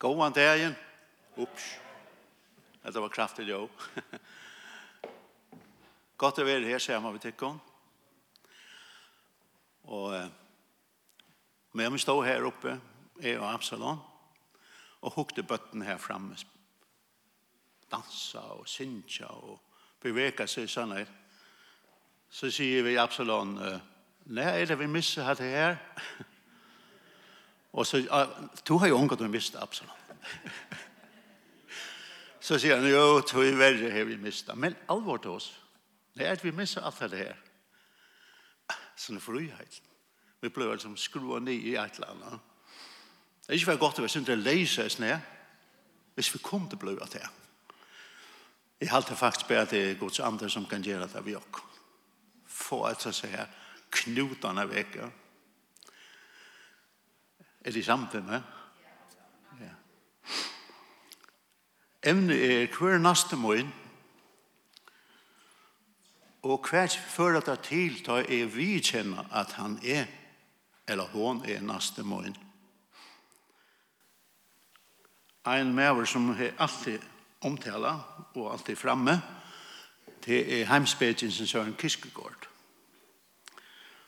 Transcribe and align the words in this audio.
Gåan 0.00 0.32
dagen. 0.32 0.74
Ups. 1.36 1.70
Det 2.82 3.00
var 3.00 3.08
kraftigt 3.08 3.48
jo. 3.48 3.66
Godt 6.20 6.40
å 6.40 6.46
være 6.48 6.68
her, 6.68 6.80
sier 6.80 7.00
man 7.04 7.12
ved 7.16 7.24
tikkene. 7.28 7.60
Og 9.90 10.14
men 11.72 11.84
jeg 11.84 11.92
må 11.92 11.98
stå 12.02 12.16
her 12.26 12.46
oppe, 12.48 12.72
jeg 13.22 13.38
og 13.38 13.46
Absalon, 13.46 14.00
og 15.00 15.12
hukte 15.14 15.44
bøtten 15.46 15.84
her 15.86 16.00
framme. 16.02 16.34
Dansa 17.90 18.42
og 18.56 18.66
synsja 18.68 19.28
og 19.30 19.60
beveka 20.02 20.48
seg 20.50 20.66
sånn 20.70 20.96
her. 20.96 21.06
Så 22.30 22.50
sier 22.54 22.82
vi 22.86 22.96
Absalon, 22.98 23.54
nei, 24.32 24.48
er 24.50 24.66
det 24.66 24.78
vi 24.80 24.90
misser 24.90 25.28
her 25.28 25.38
til 25.38 25.54
her? 25.54 25.78
Og 27.72 27.86
så 27.86 28.00
du 28.68 28.74
har 28.78 28.86
jo 28.88 28.96
ångat 28.96 29.20
och 29.20 29.30
miste 29.30 29.62
Absalom. 29.62 29.94
så 32.40 32.58
sier 32.58 32.76
han, 32.76 32.86
jo, 32.90 33.20
tog 33.20 33.44
er 33.44 33.56
verre 33.56 33.90
har 33.90 34.04
vi 34.04 34.16
miste. 34.16 34.54
Men 34.54 34.76
alvor 34.88 35.16
til 35.16 35.30
oss, 35.30 35.60
det 36.14 36.26
er 36.26 36.32
at 36.32 36.44
vi 36.44 36.50
missar 36.50 36.82
alt 36.82 37.10
det 37.10 37.18
her. 37.18 37.36
Sånn 38.96 39.16
er 39.16 39.24
frihet. 39.24 39.82
Vi 40.40 40.48
blir 40.48 40.78
som 40.78 40.96
skruva 40.96 41.38
ner 41.38 41.52
i 41.52 41.76
et 41.76 42.00
eller 42.00 42.10
annet. 42.10 42.40
Det 43.46 43.48
er 43.48 43.52
är 43.52 43.54
inte 43.54 43.64
för 43.64 43.76
gott 43.76 43.98
att 43.98 44.14
vi 44.14 44.18
inte 44.18 44.36
leise 44.36 44.86
oss 44.86 44.98
ned, 44.98 45.20
Hvis 46.14 46.34
vi 46.34 46.38
kom 46.38 46.68
til 46.68 46.78
blod 46.78 46.98
av 46.98 47.08
det. 47.08 47.28
Jeg 48.80 48.90
halte 48.90 49.16
faktisk 49.16 49.48
bare 49.48 49.60
at 49.60 49.70
det 49.70 49.90
er 49.90 49.98
Guds 49.98 50.20
andre 50.20 50.50
som 50.50 50.66
kan 50.66 50.82
gjøre 50.82 51.08
det 51.08 51.26
vi 51.26 51.34
også. 51.34 51.62
Få 52.46 52.86
et 52.88 53.02
så 53.02 53.12
sier 53.12 53.46
knutene 53.90 54.68
vekker. 54.68 55.10
Er 57.60 57.72
det 57.72 57.84
samme 57.84 58.08
med? 58.12 58.42
Ja. 59.60 59.74
Emne 62.02 62.34
er 62.34 62.66
hver 62.66 62.98
neste 62.98 63.36
morgen 63.36 63.74
og 66.42 66.68
hver 66.70 66.86
fører 67.08 67.40
det 67.40 67.58
til 67.60 67.98
da 68.06 68.22
er 68.24 68.46
vi 68.48 68.78
kjenner 68.80 69.28
at 69.32 69.52
han 69.52 69.78
er 69.84 70.06
eller 70.88 71.04
hon 71.12 71.44
er 71.44 71.60
neste 71.60 72.02
morgen. 72.02 72.36
Ein 75.46 75.74
maver 75.74 76.04
som 76.04 76.30
er 76.30 76.56
alltid 76.58 76.98
omtala 77.40 77.92
og 78.34 78.52
alltid 78.52 78.76
framme 78.76 79.20
det 80.24 80.60
er 80.60 80.66
heimspedjensen 80.66 81.46
Søren 81.46 81.76
Kiskegård. 81.78 82.48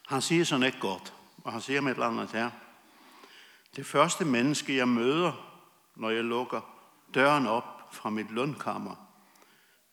Han 0.09 0.23
sier 0.23 0.45
sånn 0.45 0.65
ikke 0.65 0.81
godt 0.81 1.13
og 1.45 1.53
han 1.53 1.61
sier 1.61 1.81
med 1.81 1.93
et 1.93 2.01
eller 2.01 2.13
annet 2.13 2.33
her 2.33 2.62
Det 3.77 3.87
første 3.87 4.25
menneske, 4.25 4.77
jeg 4.77 4.89
møder, 4.89 5.33
når 5.97 6.11
jeg 6.11 6.25
lukker 6.25 6.61
døren 7.15 7.47
op 7.47 7.95
fra 7.95 8.11
mit 8.11 8.31
lønkammer, 8.31 8.97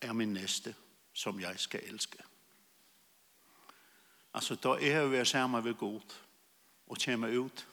er 0.01 0.13
min 0.13 0.33
næste, 0.33 0.75
som 1.13 1.39
jeg 1.39 1.59
skal 1.59 1.81
elske. 1.83 2.23
Altså, 4.33 4.55
da 4.55 4.69
er 4.69 5.07
vi 5.07 5.25
sammen 5.25 5.63
ved 5.63 5.73
Gud 5.73 6.15
og 6.87 6.97
kommer 7.05 7.39
ut. 7.39 7.67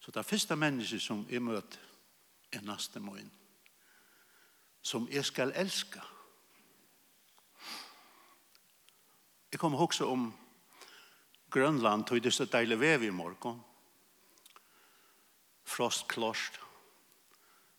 Så 0.00 0.10
det 0.10 0.26
første 0.26 0.56
menneske, 0.56 1.00
som 1.00 1.26
jeg 1.30 1.42
møter, 1.42 1.78
er 2.52 2.60
næste 2.60 3.00
morgen, 3.00 3.32
som 4.82 5.08
jeg 5.10 5.24
skal 5.24 5.52
elske. 5.56 6.00
Jeg 9.52 9.60
kommer 9.60 9.78
også 9.78 10.06
om 10.06 10.34
Grønland, 11.50 12.04
tog 12.04 12.24
det 12.24 12.34
så 12.34 12.44
deilig 12.44 12.80
vev 12.80 13.02
i 13.02 13.10
morgen 13.10 13.62
frostklosht, 15.68 16.60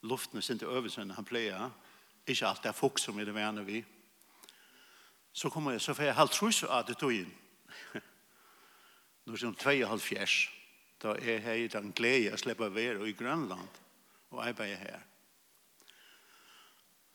luften 0.02 0.40
er 0.40 0.46
sint 0.46 0.64
øvelse 0.64 1.02
enn 1.02 1.16
han 1.18 1.28
pleier, 1.28 1.70
ikke 2.30 2.48
alt 2.48 2.64
det 2.64 2.72
er 2.72 2.78
folk 2.78 3.02
som 3.02 3.20
er 3.20 3.28
det 3.28 3.36
vene 3.36 3.66
vi. 3.66 3.82
Så 5.34 5.50
kommer 5.50 5.72
jeg, 5.72 5.82
så 5.82 5.94
får 5.94 6.10
jeg 6.10 6.16
halvt 6.16 6.38
trus 6.38 6.64
av 6.64 6.86
det 6.88 6.98
tog 7.00 7.14
inn. 7.14 7.32
Nå 9.26 9.34
er 9.34 9.44
det 9.44 9.58
tvei 9.62 9.78
og 9.84 9.94
halv 9.94 10.04
fjers. 10.04 10.38
Da 11.00 11.16
er 11.16 11.46
jeg 11.46 11.72
den 11.72 11.94
glede 11.96 12.34
å 12.36 12.40
slippe 12.40 12.68
være 12.74 13.08
i 13.08 13.16
Grønland 13.16 13.78
og 14.34 14.42
arbeide 14.44 14.80
her. 14.82 15.06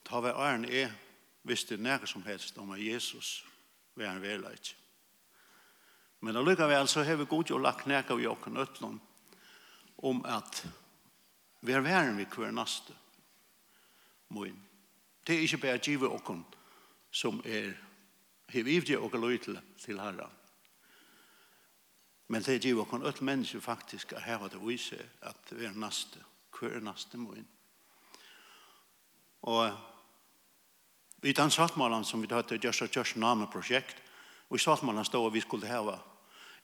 Ta 0.05 0.21
hver 0.21 0.37
æren 0.37 0.65
er, 0.65 0.93
hvis 1.45 1.65
det 1.69 1.77
er 1.77 1.85
nærke 1.85 2.07
som 2.09 2.23
helst 2.25 2.57
om 2.57 2.73
Jesus, 2.77 3.45
vil 3.95 4.07
en 4.09 4.21
vela. 4.21 4.51
Men 6.21 6.37
allikevel 6.37 6.87
så 6.89 7.03
har 7.03 7.19
vi 7.19 7.27
god 7.29 7.49
jo 7.49 7.61
lagt 7.61 7.87
nærke 7.87 8.13
av 8.13 8.25
åkken 8.31 8.57
øtlånd 8.57 8.99
om 9.97 10.25
at 10.25 10.65
vi 11.61 11.73
er 11.73 11.81
væren 11.81 12.17
vi 12.17 12.27
hver 12.35 12.51
neste 12.51 12.93
moin. 14.29 14.57
Det 15.27 15.35
er 15.35 15.39
ikke 15.39 15.57
bare 15.57 15.77
givet 15.77 16.11
okken 16.11 16.45
som 17.11 17.41
er 17.45 17.73
hivivdige 18.49 18.99
og 18.99 19.11
løytle 19.19 19.61
til 19.79 19.99
herra. 19.99 20.29
Men 22.27 22.41
det 22.41 22.55
er 22.55 22.59
givet 22.59 22.81
okken 22.81 23.05
øtt 23.05 23.21
mennesker 23.21 23.59
faktisk 23.59 24.13
er 24.13 24.25
her 24.25 24.47
det 24.49 24.61
vise 24.61 24.97
at 25.21 25.51
vi 25.51 25.65
er 25.65 25.77
neste, 25.77 26.19
hver 26.59 26.79
neste 26.79 27.17
moin. 27.17 27.47
Og 29.41 29.71
i 31.23 31.33
den 31.33 31.51
sattmålen 31.51 32.03
som 32.05 32.21
vi 32.21 32.27
tar 32.27 32.41
til 32.41 32.59
Gjørsa 32.59 32.85
og 32.85 33.17
Name-prosjekt, 33.17 33.95
og 34.49 34.57
i 34.57 34.61
sattmålen 34.61 35.05
stod 35.05 35.31
vi 35.33 35.41
skulle 35.41 35.67
heva 35.67 35.97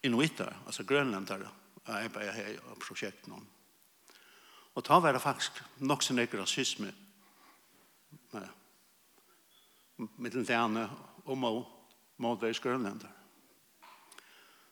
inuitar, 0.04 0.54
altså 0.66 0.84
grønlandare, 0.84 1.50
Jeg 1.88 2.06
arbeidet 2.06 2.34
her 2.34 2.48
i 2.48 2.58
prosjekten. 2.80 3.48
Og 4.76 4.88
da 4.88 5.00
var 5.00 5.12
det 5.12 5.22
faktisk 5.22 5.64
nok 5.78 6.04
så 6.04 6.14
nøyre 6.14 6.42
rasisme 6.42 6.94
med 10.18 10.32
den 10.32 10.78
og 11.26 11.38
må 11.38 11.66
målveis 12.18 12.60
grønlander. 12.60 13.10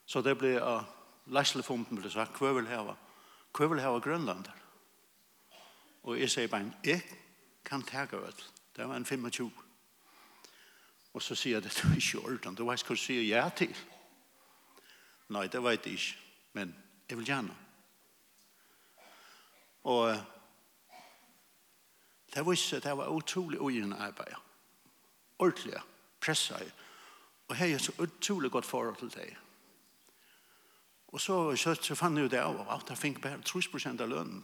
Så 0.05 0.21
det 0.21 0.37
ble 0.37 0.55
av 0.61 0.79
uh, 0.81 0.95
Læslefonden 1.29 1.99
ble 1.99 2.09
sagt, 2.09 2.39
hva 2.41 2.53
vil 2.57 2.65
hava? 2.65 2.95
Hva 3.53 3.67
vil 3.69 3.81
hava 3.83 3.99
grønlander? 4.01 4.55
Og 6.09 6.17
jeg 6.17 6.31
sier 6.33 6.49
bare, 6.49 6.71
jeg 6.85 7.03
kan 7.65 7.83
tega 7.85 8.17
ut. 8.17 8.45
Det 8.75 8.87
var 8.87 8.97
en 8.97 9.05
25. 9.05 9.51
Og 11.13 11.21
så 11.21 11.35
sier 11.35 11.59
jeg, 11.59 11.63
det 11.63 11.75
er 11.75 11.95
ikke 11.95 12.23
ordentlig. 12.23 12.57
Du 12.57 12.65
vet 12.65 12.85
hva 12.87 12.97
du 12.97 13.01
sier 13.01 13.25
ja 13.27 13.43
til. 13.53 13.75
Nei, 15.29 15.45
det 15.47 15.61
vet 15.63 15.85
jeg 15.85 15.99
ikke. 15.99 16.17
Men 16.57 16.73
Jeg 17.09 17.17
vil 17.17 17.25
gjerne. 17.25 17.55
Og 19.83 20.17
det 22.33 22.45
visste 22.45 22.77
at 22.77 22.83
det 22.83 22.97
var 22.97 23.09
utrolig 23.09 23.61
ugjen 23.61 23.93
arbeid. 23.93 24.35
Ordentlig 25.39 25.81
pressa 26.21 26.59
i. 26.61 26.69
Og 27.47 27.59
jeg 27.59 27.71
har 27.71 27.79
så 27.79 27.91
utrolig 27.97 28.51
godt 28.51 28.65
forhold 28.65 28.95
til 28.95 29.09
det. 29.09 29.37
Og 31.07 31.21
så, 31.21 31.55
så, 31.55 31.73
så 31.75 31.95
fann 31.95 32.17
jeg 32.17 32.23
jo 32.23 32.29
det 32.29 32.39
av 32.39 32.59
at 32.69 32.89
jeg 32.89 32.97
fikk 32.97 33.21
bare 33.21 33.41
30 33.41 34.01
av 34.03 34.09
lønnen. 34.09 34.43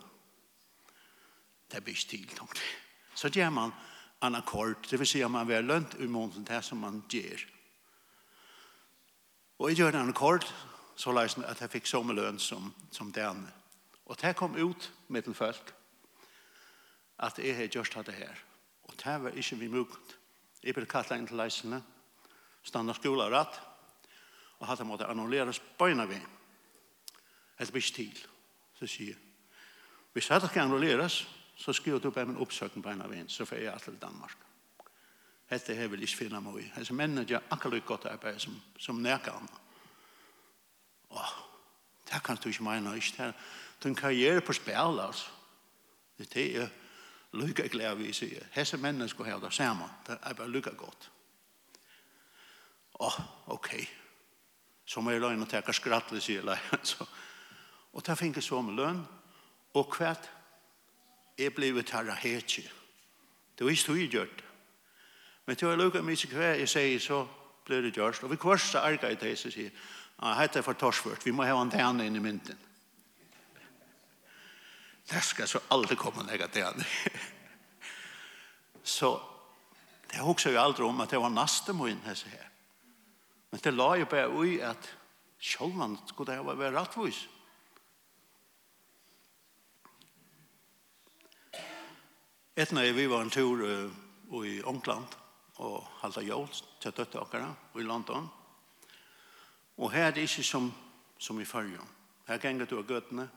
Det 1.71 1.83
blir 1.83 1.93
ikke 1.93 2.09
til, 2.09 2.27
tenkte 2.27 2.61
jeg. 2.61 2.79
Så 3.15 3.29
gjør 3.29 3.49
man 3.49 3.73
en 4.23 4.35
akkord, 4.35 4.87
det 4.89 4.99
vil 4.99 5.07
si 5.07 5.21
at 5.21 5.31
man 5.31 5.47
vil 5.47 5.55
ha 5.55 5.61
lønt 5.61 5.93
i 5.99 6.07
måneden 6.07 6.47
det 6.47 6.63
som 6.65 6.81
man 6.81 7.03
gjør. 7.09 7.45
Og 9.59 9.69
jeg 9.69 9.77
gjør 9.77 9.99
en 9.99 10.09
akkord, 10.09 10.47
så 10.95 11.11
lærte 11.11 11.45
at 11.45 11.61
jeg 11.61 11.69
fikk 11.69 11.87
samme 11.87 12.13
løn 12.13 12.39
som, 12.39 12.73
som 12.91 13.11
denne. 13.11 13.51
Og 14.05 14.17
det 14.21 14.35
kom 14.35 14.55
ut 14.55 14.91
med 15.07 15.21
til 15.21 15.33
folk 15.33 15.73
at 17.19 17.39
jeg 17.39 17.55
har 17.55 17.67
gjort 17.67 18.05
det 18.05 18.13
her. 18.13 18.35
Og 18.83 18.93
det 19.03 19.23
var 19.23 19.29
ikke 19.29 19.55
vi 19.55 19.67
mulig. 19.67 20.15
Jeg 20.63 20.73
ble 20.73 20.85
kattet 20.85 21.19
inn 21.19 21.27
til 21.27 21.37
leisene, 21.37 21.81
standa 22.63 22.93
skola 22.93 23.29
rett, 23.29 23.59
og 24.59 24.67
hadde 24.67 24.87
måttet 24.87 25.09
annullere 25.09 25.53
spøyene 25.53 26.07
vi. 26.09 26.17
Et 27.59 27.73
visst 27.73 27.95
til, 27.95 28.17
så 28.79 28.87
sier 28.87 29.13
jeg. 29.13 29.21
Hvis 30.13 30.27
dette 30.31 30.47
kan 30.47 30.67
annulleres, 30.67 31.27
så 31.55 31.73
skriver 31.73 31.99
du 31.99 32.09
på 32.11 32.25
min 32.25 32.39
oppsøkning 32.41 32.83
på 32.83 32.89
en 32.89 33.01
av 33.01 33.13
en, 33.13 33.29
så 33.29 33.45
får 33.45 33.63
jeg 33.63 33.81
til 33.83 33.97
Danmark. 34.01 34.37
Dette 35.49 35.75
her 35.75 35.87
vil 35.87 35.99
jeg 35.99 36.09
ikke 36.09 36.23
finne 36.23 36.41
meg 36.41 36.57
i. 36.63 36.71
Disse 36.79 36.93
mennene 36.93 37.25
gjør 37.27 37.43
akkurat 37.51 37.85
godt 37.85 38.07
arbeid 38.11 38.39
som, 38.39 38.55
som 38.79 38.99
nærkene. 38.99 39.64
Åh, 41.15 41.35
det 42.11 42.23
kan 42.23 42.37
du 42.37 42.49
ikke 42.49 42.63
mene, 42.63 42.95
ikke 42.95 43.23
det. 43.23 43.33
Den 43.83 43.95
karriere 43.95 44.41
på 44.41 44.53
spil, 44.53 44.99
altså. 44.99 45.29
Det 46.17 46.55
er 46.55 46.61
jo 46.61 46.67
lykke 47.35 47.69
glede 47.69 47.97
vi 47.97 48.13
sier. 48.13 48.45
Hese 48.51 48.77
mennene 48.77 49.03
mennesker 49.03 49.27
ha 49.27 49.39
det 49.39 49.53
samme. 49.53 49.89
Det 50.07 50.17
er 50.21 50.33
bare 50.33 50.49
lykke 50.49 50.71
godt. 50.77 51.11
Åh, 52.99 53.19
ok. 53.47 53.69
Så 54.85 55.01
må 55.01 55.11
jeg 55.11 55.21
løgn 55.21 55.41
og 55.41 55.49
takke 55.49 55.73
skrattelig, 55.73 56.23
sier 56.23 56.45
jeg. 56.45 57.07
Og 57.93 58.05
det 58.05 58.17
finner 58.17 58.39
jeg 58.39 58.43
så 58.43 58.61
med 58.61 58.77
lønn. 58.79 59.05
Og 59.73 59.89
kvart, 59.91 60.29
jeg 61.37 61.53
ble 61.55 61.73
ut 61.75 61.91
her 61.91 62.11
av 62.11 62.19
hetje. 62.21 62.63
Det 63.57 63.65
var 63.65 63.71
ikke 63.71 63.93
du 63.93 64.17
gjort. 64.17 64.43
Men 65.45 65.55
til 65.55 65.67
jeg 65.67 65.77
lukket 65.77 66.05
mye 66.05 66.29
kvart, 66.31 66.59
jeg 66.59 66.69
sier 66.69 66.99
så, 66.99 67.25
blir 67.65 67.81
det 67.81 67.95
gjørst. 67.95 68.23
Og 68.23 68.31
vi 68.31 68.39
kvarsa 68.39 68.83
arga 68.85 69.09
i 69.11 69.19
det, 69.19 69.35
så 69.39 69.51
sier, 69.53 69.73
ah, 70.19 70.35
heit 70.39 70.55
er 70.55 70.65
for 70.65 70.77
torsvørt, 70.79 71.25
vi 71.25 71.33
må 71.35 71.47
ha 71.47 71.57
en 71.59 71.73
tjene 71.73 72.05
inn 72.05 72.15
i 72.15 72.23
mynten. 72.23 72.61
Det 75.05 75.21
skal 75.21 75.47
så 75.47 75.61
aldri 75.73 75.97
komme 75.99 76.25
nega 76.25 76.47
tjene. 76.49 76.85
så 78.97 79.15
det 80.09 80.23
husker 80.23 80.55
jo 80.55 80.61
aldri 80.61 80.85
om 80.85 81.01
at 81.03 81.11
det 81.13 81.21
var 81.21 81.33
naste 81.33 81.73
min, 81.77 82.01
hese 82.05 82.29
her. 82.31 82.49
Men 83.51 83.61
det 83.63 83.73
la 83.73 83.93
jo 83.99 84.07
bare 84.09 84.31
ui 84.31 84.57
at 84.63 84.89
sjålvan 85.39 85.97
skulle 86.09 86.33
det 86.33 86.57
være 86.57 86.73
rattvis. 86.75 87.25
Etna 92.55 92.85
vi 92.95 93.07
var 93.11 93.21
en 93.21 93.29
tur 93.29 93.61
uh, 93.67 94.45
i 94.45 94.61
Ångland, 94.63 95.05
og 95.55 95.85
halda 96.01 96.21
jól 96.21 96.49
til 96.81 96.91
døtte 96.91 97.19
okkara 97.19 97.53
i 97.75 97.83
London. 97.83 98.27
Og 99.77 99.91
her 99.91 100.07
er 100.07 100.11
det 100.11 100.27
ikke 100.27 100.43
som, 100.43 100.73
som 101.17 101.39
i 101.41 101.45
fyrjo. 101.45 101.83
Her 102.27 102.37
ganger 102.37 102.65
du 102.65 102.77
av 102.79 102.87
gøtene, 102.87 103.29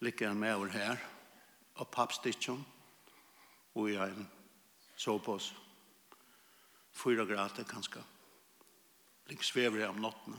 ligger 0.00 0.28
han 0.28 0.40
med 0.40 0.54
over 0.54 0.72
her, 0.72 0.98
og 1.74 1.88
pappstitjon, 1.88 2.64
og 3.74 3.90
i 3.90 3.96
en 3.98 4.28
sovpås, 4.96 5.54
fyra 6.92 7.24
grader 7.24 7.66
kanskje. 7.68 8.02
Ligger 9.26 9.44
svever 9.44 9.78
jeg 9.78 9.88
om 9.88 10.02
nottene. 10.02 10.38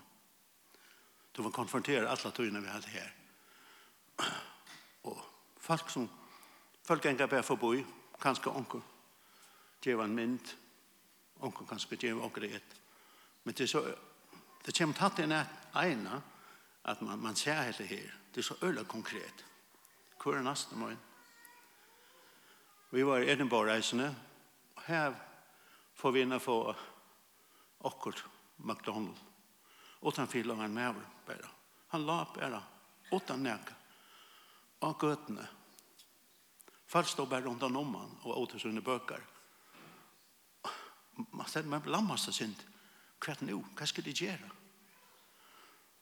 Du 1.36 1.44
var 1.44 1.52
konfronteret 1.52 2.08
alle 2.08 2.32
tøyene 2.32 2.62
vi 2.64 2.72
hadde 2.72 2.94
her. 2.94 3.12
Og 5.04 5.20
folk 5.60 5.90
som, 5.90 6.08
folk 6.84 7.04
ganger 7.04 7.28
bare 7.28 7.44
forbi, 7.44 7.84
kanskje 8.22 8.54
onker, 8.56 8.82
det 9.84 9.98
var 9.98 10.08
en 10.08 10.16
mynd, 10.16 10.56
onker 11.46 11.66
kan 11.70 11.80
spetjeva 11.80 12.26
onker 12.26 12.48
et. 12.50 12.76
Men 13.44 13.54
det 13.54 13.64
er 13.64 13.72
så, 13.72 13.82
det 14.66 14.74
kommer 14.78 14.98
tatt 14.98 15.20
inn 15.22 15.32
et 15.36 15.78
ene, 15.82 16.22
at 16.86 17.02
man, 17.02 17.20
man 17.22 17.36
ser 17.36 17.62
hele 17.62 17.88
her. 17.90 18.14
Det 18.34 18.42
er 18.42 18.48
så 18.50 18.58
øyla 18.62 18.84
konkret. 18.84 19.46
Hvor 20.22 20.36
er 20.36 20.42
neste 20.42 20.76
morgen? 20.76 21.00
Vi 22.92 23.04
var 23.06 23.22
i 23.22 23.30
Edinburgh-reisene, 23.30 24.08
og 24.76 24.84
her 24.88 25.14
får 25.96 26.12
vi 26.16 26.22
inn 26.24 26.36
å 26.36 26.40
få 26.42 26.58
akkurat 27.86 28.24
McDonald. 28.58 29.18
Åttan 30.06 30.28
fylla 30.28 30.56
han 30.56 30.74
med 30.74 30.96
bare. 31.28 31.50
Han 31.94 32.06
la 32.06 32.26
bare, 32.36 32.62
åttan 33.12 33.44
næka, 33.44 33.74
av 34.82 34.98
gøtene. 35.02 35.48
Falstå 36.88 37.26
bare 37.26 37.46
rundt 37.46 37.64
om 37.64 37.96
han, 37.96 38.18
og 38.24 38.38
åter 38.38 38.60
sine 38.60 38.82
bøker 38.82 39.22
man 41.32 41.48
sted 41.48 41.68
man 41.70 41.86
lammar 41.86 42.20
seg 42.22 42.34
synd. 42.34 42.62
Hva 43.24 43.34
er 43.34 43.46
nu, 43.48 43.62
hva 43.78 43.88
skal 43.88 44.06
de 44.06 44.14
gjøre 44.14 44.56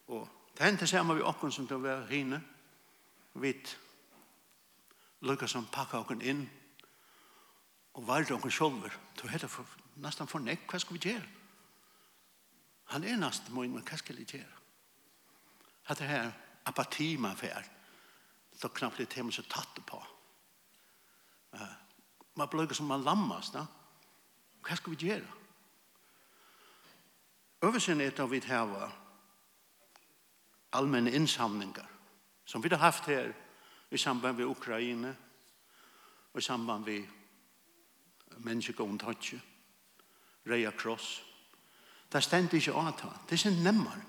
og 0.07 0.29
det 0.57 0.65
hendte 0.65 0.87
samme 0.87 1.15
vi 1.15 1.21
okken 1.21 1.51
som 1.51 1.67
det 1.67 1.79
var 1.81 2.07
hine 2.09 2.41
vi 3.33 3.53
lukka 5.21 5.47
som 5.47 5.65
pakka 5.71 6.03
okken 6.03 6.21
inn 6.21 6.43
og 7.93 8.07
varde 8.07 8.33
okken 8.35 8.51
sjolver 8.51 8.93
det 9.21 9.31
var 9.31 9.47
for, 9.47 9.65
nesten 9.95 10.27
for 10.27 10.43
nek 10.43 10.67
hva 10.69 10.79
skal 10.79 10.97
vi 10.97 11.09
gjøre 11.09 11.29
han 12.93 13.03
er 13.03 13.17
nesten 13.17 13.55
min, 13.55 13.73
men 13.73 13.85
hva 13.85 13.97
skal 13.97 14.19
de 14.19 14.25
gjøre 14.27 14.59
at 15.87 15.99
det 15.99 16.07
her 16.07 16.31
apati 16.65 17.15
man 17.17 17.37
fer 17.37 17.63
så 18.59 18.69
knappt 18.69 18.97
det 18.97 19.13
hemmet 19.17 19.33
så 19.35 19.45
tatt 19.49 19.79
på 19.87 19.97
uh, 21.55 21.73
man 22.35 22.49
blir 22.49 22.73
som 22.73 22.87
man 22.87 23.03
lammas 23.03 23.51
da? 23.53 23.65
Hva 24.63 24.75
skal 24.75 24.93
vi 24.93 25.07
gjøre? 25.07 25.27
Øvelsen 27.63 28.01
er 28.01 28.11
at 28.11 28.31
vi 28.31 28.39
har 28.39 28.91
allmenne 30.73 31.11
innsamlingar 31.11 31.89
som 32.45 32.63
vi 32.63 32.69
har 32.69 32.77
haft 32.77 33.05
her 33.05 33.33
i 33.91 33.97
samband 33.97 34.37
med 34.37 34.45
Ukraina 34.45 35.15
og 36.33 36.39
i 36.39 36.41
samband 36.41 36.85
med 36.85 37.03
menneskegående 38.37 39.05
tøtje, 39.05 39.41
reia 40.49 40.71
kross. 40.71 41.23
Det 42.11 42.15
er 42.15 42.25
stendt 42.25 42.53
ikke 42.53 42.73
å 42.73 42.91
ta. 42.97 43.11
Det 43.29 43.37
er 43.37 43.41
sin 43.41 43.63
nemmer. 43.63 44.01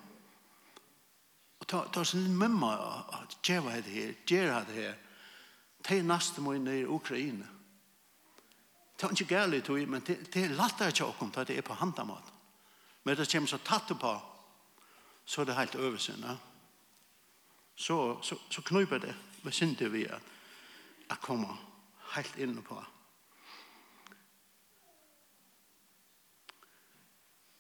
Og 1.61 1.67
ta, 1.69 1.85
ta 1.93 2.05
sin 2.05 2.39
nemmer 2.39 2.81
å 2.81 3.21
gjøre 3.45 3.83
det 3.83 3.93
her, 3.93 4.15
gjøre 4.29 4.65
det 4.69 4.75
her. 4.75 4.97
Det 5.85 5.99
er 5.99 6.09
neste 6.09 6.41
inn 6.56 6.69
i 6.69 6.85
Ukraina. 6.85 7.47
Det 8.96 9.05
er 9.05 9.11
ikke 9.11 9.35
gærlig 9.35 9.88
men 9.88 10.00
det, 10.06 10.35
det 10.35 10.44
er 10.44 10.55
lettere 10.55 10.88
ikke 10.88 11.05
å 11.05 11.14
komme 11.19 11.44
det 11.44 11.58
er 11.58 11.67
på 11.67 11.75
handamat. 11.75 12.32
Men 13.05 13.17
det 13.17 13.29
kommer 13.32 13.49
så 13.49 13.58
tatt 13.58 13.91
på, 14.00 14.12
så 15.25 15.41
er 15.41 15.44
det 15.44 15.56
helt 15.56 15.75
øversynet. 15.75 16.38
Så, 17.76 18.23
så, 18.23 18.38
så 18.50 18.62
knyper 18.62 18.99
det, 18.99 19.14
men 19.43 19.52
synder 19.52 19.88
vi 19.88 20.05
at 20.05 20.23
jeg 21.11 21.19
kommer 21.20 21.58
helt 22.14 22.38
inn 22.38 22.62
på. 22.62 22.79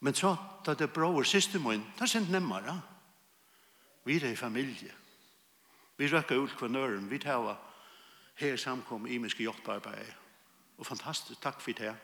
Men 0.00 0.14
så, 0.14 0.36
da 0.66 0.74
det 0.74 0.92
bror 0.92 1.22
siste 1.24 1.58
mån, 1.58 1.82
det 1.96 2.02
er 2.02 2.06
sent 2.06 2.30
nemmere. 2.30 2.80
Vi 4.04 4.16
er 4.16 4.30
i 4.30 4.36
familie. 4.36 4.92
Vi 5.96 6.08
røkker 6.08 6.36
ut 6.36 6.56
kvarnøren, 6.58 7.10
vi 7.10 7.18
tar 7.18 7.56
her 8.36 8.56
samkommet 8.56 9.10
i 9.10 9.18
menneske 9.18 9.42
hjelpearbeid 9.42 10.23
Og 10.78 10.86
fantastisk, 10.86 11.40
takk 11.42 11.60
for 11.60 11.72
det. 11.72 11.96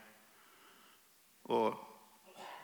Og 1.44 1.86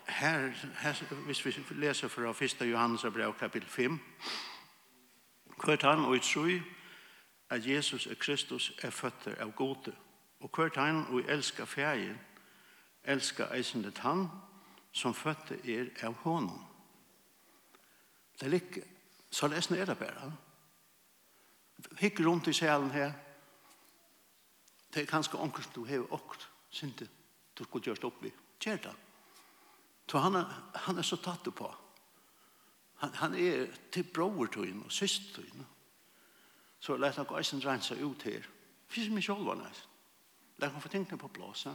her, 0.08 0.48
her 0.80 1.14
hvis 1.24 1.44
vi 1.44 1.64
leser 1.70 2.08
fra 2.08 2.30
1. 2.30 2.70
Johannes 2.70 3.02
brev 3.12 3.34
kapitel 3.38 3.68
5, 3.68 4.00
hvert 5.64 5.82
han 5.82 5.98
og 5.98 6.10
utsøy 6.10 6.60
at 7.50 7.66
Jesus 7.66 8.06
er 8.06 8.14
Kristus 8.14 8.72
er 8.82 8.90
føtter 8.90 9.34
av 9.40 9.52
gode. 9.52 9.96
Og 10.40 10.50
hvert 10.54 10.76
han 10.76 11.06
og 11.06 11.22
elsker 11.28 11.64
ferien, 11.64 12.20
elsker 13.04 13.52
eisendet 13.54 13.98
han 13.98 14.28
som 14.92 15.14
føtter 15.14 15.56
er 15.64 15.90
av 16.06 16.14
honom. 16.24 16.64
Det 18.40 18.48
er 18.48 18.52
ikke, 18.52 18.82
så 19.30 19.48
det 19.48 19.80
er 19.80 19.84
det 19.84 19.98
bare. 19.98 20.32
Hikk 21.98 22.20
rundt 22.20 22.46
i 22.46 22.52
selen 22.52 22.90
her, 22.90 23.12
Det 24.96 25.02
er 25.02 25.10
kanskje 25.10 25.36
onker 25.36 25.62
som 25.62 25.72
du 25.74 25.84
hever 25.84 26.12
okt, 26.16 26.48
synte, 26.72 27.04
du 27.58 27.64
skulle 27.64 27.84
gjørst 27.84 28.04
opp 28.08 28.22
i 28.24 28.32
Kjer 28.60 28.78
det. 28.80 28.92
Så 30.08 30.18
han 30.24 30.34
er, 30.34 30.52
han 30.86 30.96
er 30.96 31.04
så 31.04 31.18
tatt 31.20 31.44
på. 31.54 31.66
Han, 33.02 33.12
han 33.14 33.34
er 33.34 33.66
til 33.92 34.06
bror 34.08 34.46
til 34.46 34.72
og 34.80 34.92
syst 34.92 35.34
til 35.34 35.64
Så 36.80 36.96
lett 36.96 37.16
han 37.16 37.28
eisen 37.36 37.60
rense 37.60 37.94
ut 38.04 38.22
her. 38.22 38.48
Fysi 38.88 39.10
min 39.10 39.22
sjolva 39.22 39.54
næs. 39.54 39.82
Lett 40.58 40.72
han 40.72 40.80
få 40.80 40.88
tingene 40.88 41.18
på 41.18 41.28
plass. 41.28 41.66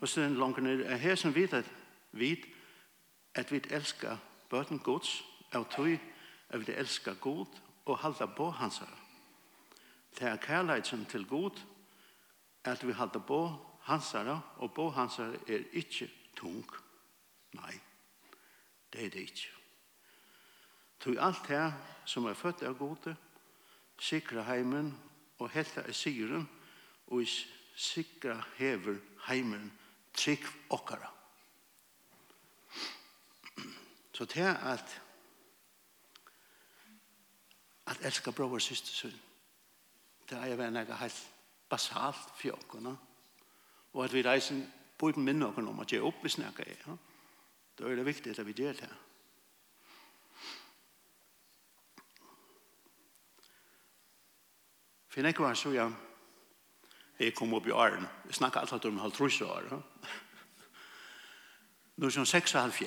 Og 0.00 0.08
så 0.08 0.20
er 0.20 0.28
det 0.28 0.38
langt 0.38 0.62
ned. 0.62 0.80
Er 0.80 0.96
her 0.96 1.14
som 1.14 1.34
vet 1.34 1.52
at 1.52 1.68
vi 2.12 2.38
at 3.34 3.52
vi 3.52 3.60
elskar 3.70 4.16
bøten 4.50 4.78
gods 4.78 5.20
av 5.52 5.68
tog 5.70 5.92
at 6.48 6.66
vi 6.66 6.72
elskar 6.72 7.14
god 7.20 7.46
og 7.84 7.98
halda 7.98 8.26
på 8.26 8.50
hans 8.50 8.78
herre. 8.78 8.99
Det 10.18 10.28
er 10.28 10.36
kærleidsen 10.36 11.06
til 11.06 11.26
god 11.26 11.60
at 12.64 12.86
vi 12.86 12.92
hadde 12.92 13.20
på 13.20 13.40
hansara, 13.82 14.40
og 14.56 14.74
på 14.74 14.90
hansara 14.90 15.34
er 15.48 15.64
ikke 15.72 16.10
tung. 16.36 16.66
Nei, 17.52 17.80
det 18.92 19.04
er 19.04 19.10
det 19.10 19.20
ikke. 19.20 19.48
Tog 21.00 21.16
alt 21.18 21.48
det 21.48 21.74
som 22.04 22.26
er 22.26 22.36
født 22.36 22.62
av 22.62 22.76
gode, 22.78 23.16
sikra 23.98 24.42
heimen 24.44 24.92
og 25.38 25.50
helta 25.50 25.80
er 25.80 25.96
syren, 25.96 26.48
og 27.06 27.24
sikra 27.76 28.36
hever 28.56 29.00
heimen 29.26 29.72
trygg 30.14 30.44
okkara. 30.70 31.08
Så 34.12 34.24
det 34.24 34.42
er 34.44 34.54
at 34.54 35.00
at 37.86 38.04
elska 38.06 38.30
bror 38.30 38.52
og 38.54 38.62
syster 38.62 38.94
sønn 38.94 39.29
Det 40.30 40.38
er 40.38 40.52
jeg 40.52 40.58
vært 40.58 40.74
noe 40.74 40.96
helt 41.00 41.22
basalt 41.70 42.34
for 42.38 42.54
åkene. 42.54 42.96
Og 43.92 44.04
at 44.04 44.12
vi 44.14 44.22
reisen 44.22 44.60
burde 44.98 45.20
minne 45.20 45.48
åkene 45.48 45.72
om 45.72 45.80
at 45.82 45.92
jeg 45.92 46.04
oppe 46.06 46.30
snakker 46.30 46.68
jeg. 46.68 46.76
Ja? 46.86 46.94
Da 47.78 47.88
er 47.88 47.98
det 47.98 48.06
viktig 48.06 48.30
at 48.38 48.46
vi 48.46 48.54
gjør 48.54 48.78
det. 48.78 48.90
For 55.10 55.26
jeg 55.26 55.34
var 55.38 55.54
så 55.58 55.74
jeg 55.74 55.90
jeg 57.20 57.34
kom 57.36 57.52
opp 57.52 57.66
i 57.66 57.74
åren. 57.76 58.06
Jeg 58.26 58.34
snakker 58.34 58.60
alltid 58.60 58.86
om 58.88 58.98
halv 58.98 59.12
trus 59.12 59.40
år. 59.40 59.66
Nå 61.96 62.10
som 62.10 62.24
6,5 62.24 62.84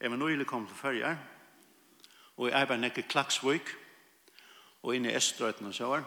Jeg 0.00 0.10
var 0.10 0.16
nøylig 0.16 0.46
kom 0.46 0.66
til 0.66 0.76
førjer, 0.76 1.16
og 2.36 2.48
jeg 2.48 2.60
arbeider 2.60 2.80
nekker 2.80 3.02
Klaksvøk, 3.02 3.85
og 4.86 4.94
inne 4.94 5.10
i 5.10 5.18
Estrøyten 5.18 5.66
og 5.66 5.74
så 5.74 6.02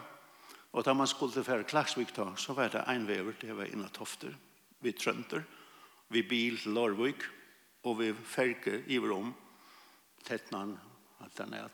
Og 0.72 0.84
da 0.84 0.92
man 0.94 1.06
skulle 1.06 1.32
til 1.32 1.44
færre 1.44 1.64
Klagsvik 1.64 2.16
da, 2.16 2.30
så 2.36 2.52
var 2.52 2.68
det 2.68 2.84
en 2.88 3.06
vever, 3.08 3.34
det 3.40 3.56
var 3.56 3.64
inne 3.64 3.88
Tofter, 3.88 4.34
vi 4.80 4.92
Trønter, 4.92 5.42
vi 6.08 6.22
bil 6.22 6.58
til 6.58 6.72
Lorvik, 6.72 7.22
og 7.84 7.98
vi 7.98 8.12
ferge 8.14 8.84
i 8.86 8.98
Rom, 8.98 9.34
Tettnan, 10.24 10.78
alt 11.20 11.38
den 11.38 11.54
er 11.54 11.68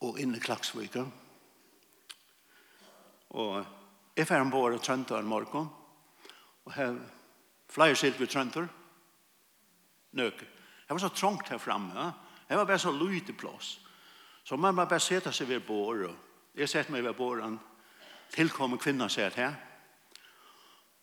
Og 0.00 0.20
inne 0.20 0.40
Klagsvik 0.40 0.96
Og 3.30 3.64
jeg 4.16 4.26
færre 4.26 4.40
en 4.40 4.50
båre 4.50 4.78
Trønter 4.78 5.18
en 5.18 5.26
morgen, 5.26 5.68
og 6.64 6.72
her 6.72 6.96
flere 7.68 7.96
skilt 7.96 8.20
vi 8.20 8.26
Trønter, 8.26 8.68
nøk. 10.12 10.38
Det 10.38 10.90
var 10.94 10.98
så 10.98 11.08
trångt 11.08 11.48
her 11.48 11.58
framme, 11.58 11.92
ja? 11.94 12.12
det 12.48 12.56
var 12.56 12.64
bare 12.64 12.78
så 12.78 12.92
lite 12.92 13.32
plass. 13.32 13.87
Så 14.48 14.56
man 14.56 14.74
må 14.74 14.84
bare 14.88 15.00
sette 15.00 15.28
seg 15.36 15.48
ved 15.48 15.60
båret. 15.60 16.14
Jeg 16.56 16.68
sette 16.72 16.92
meg 16.92 17.02
ved 17.04 17.12
båret. 17.12 17.58
Tilkommer 18.32 18.80
kvinner 18.80 19.10
sier 19.12 19.34
her. 19.36 19.56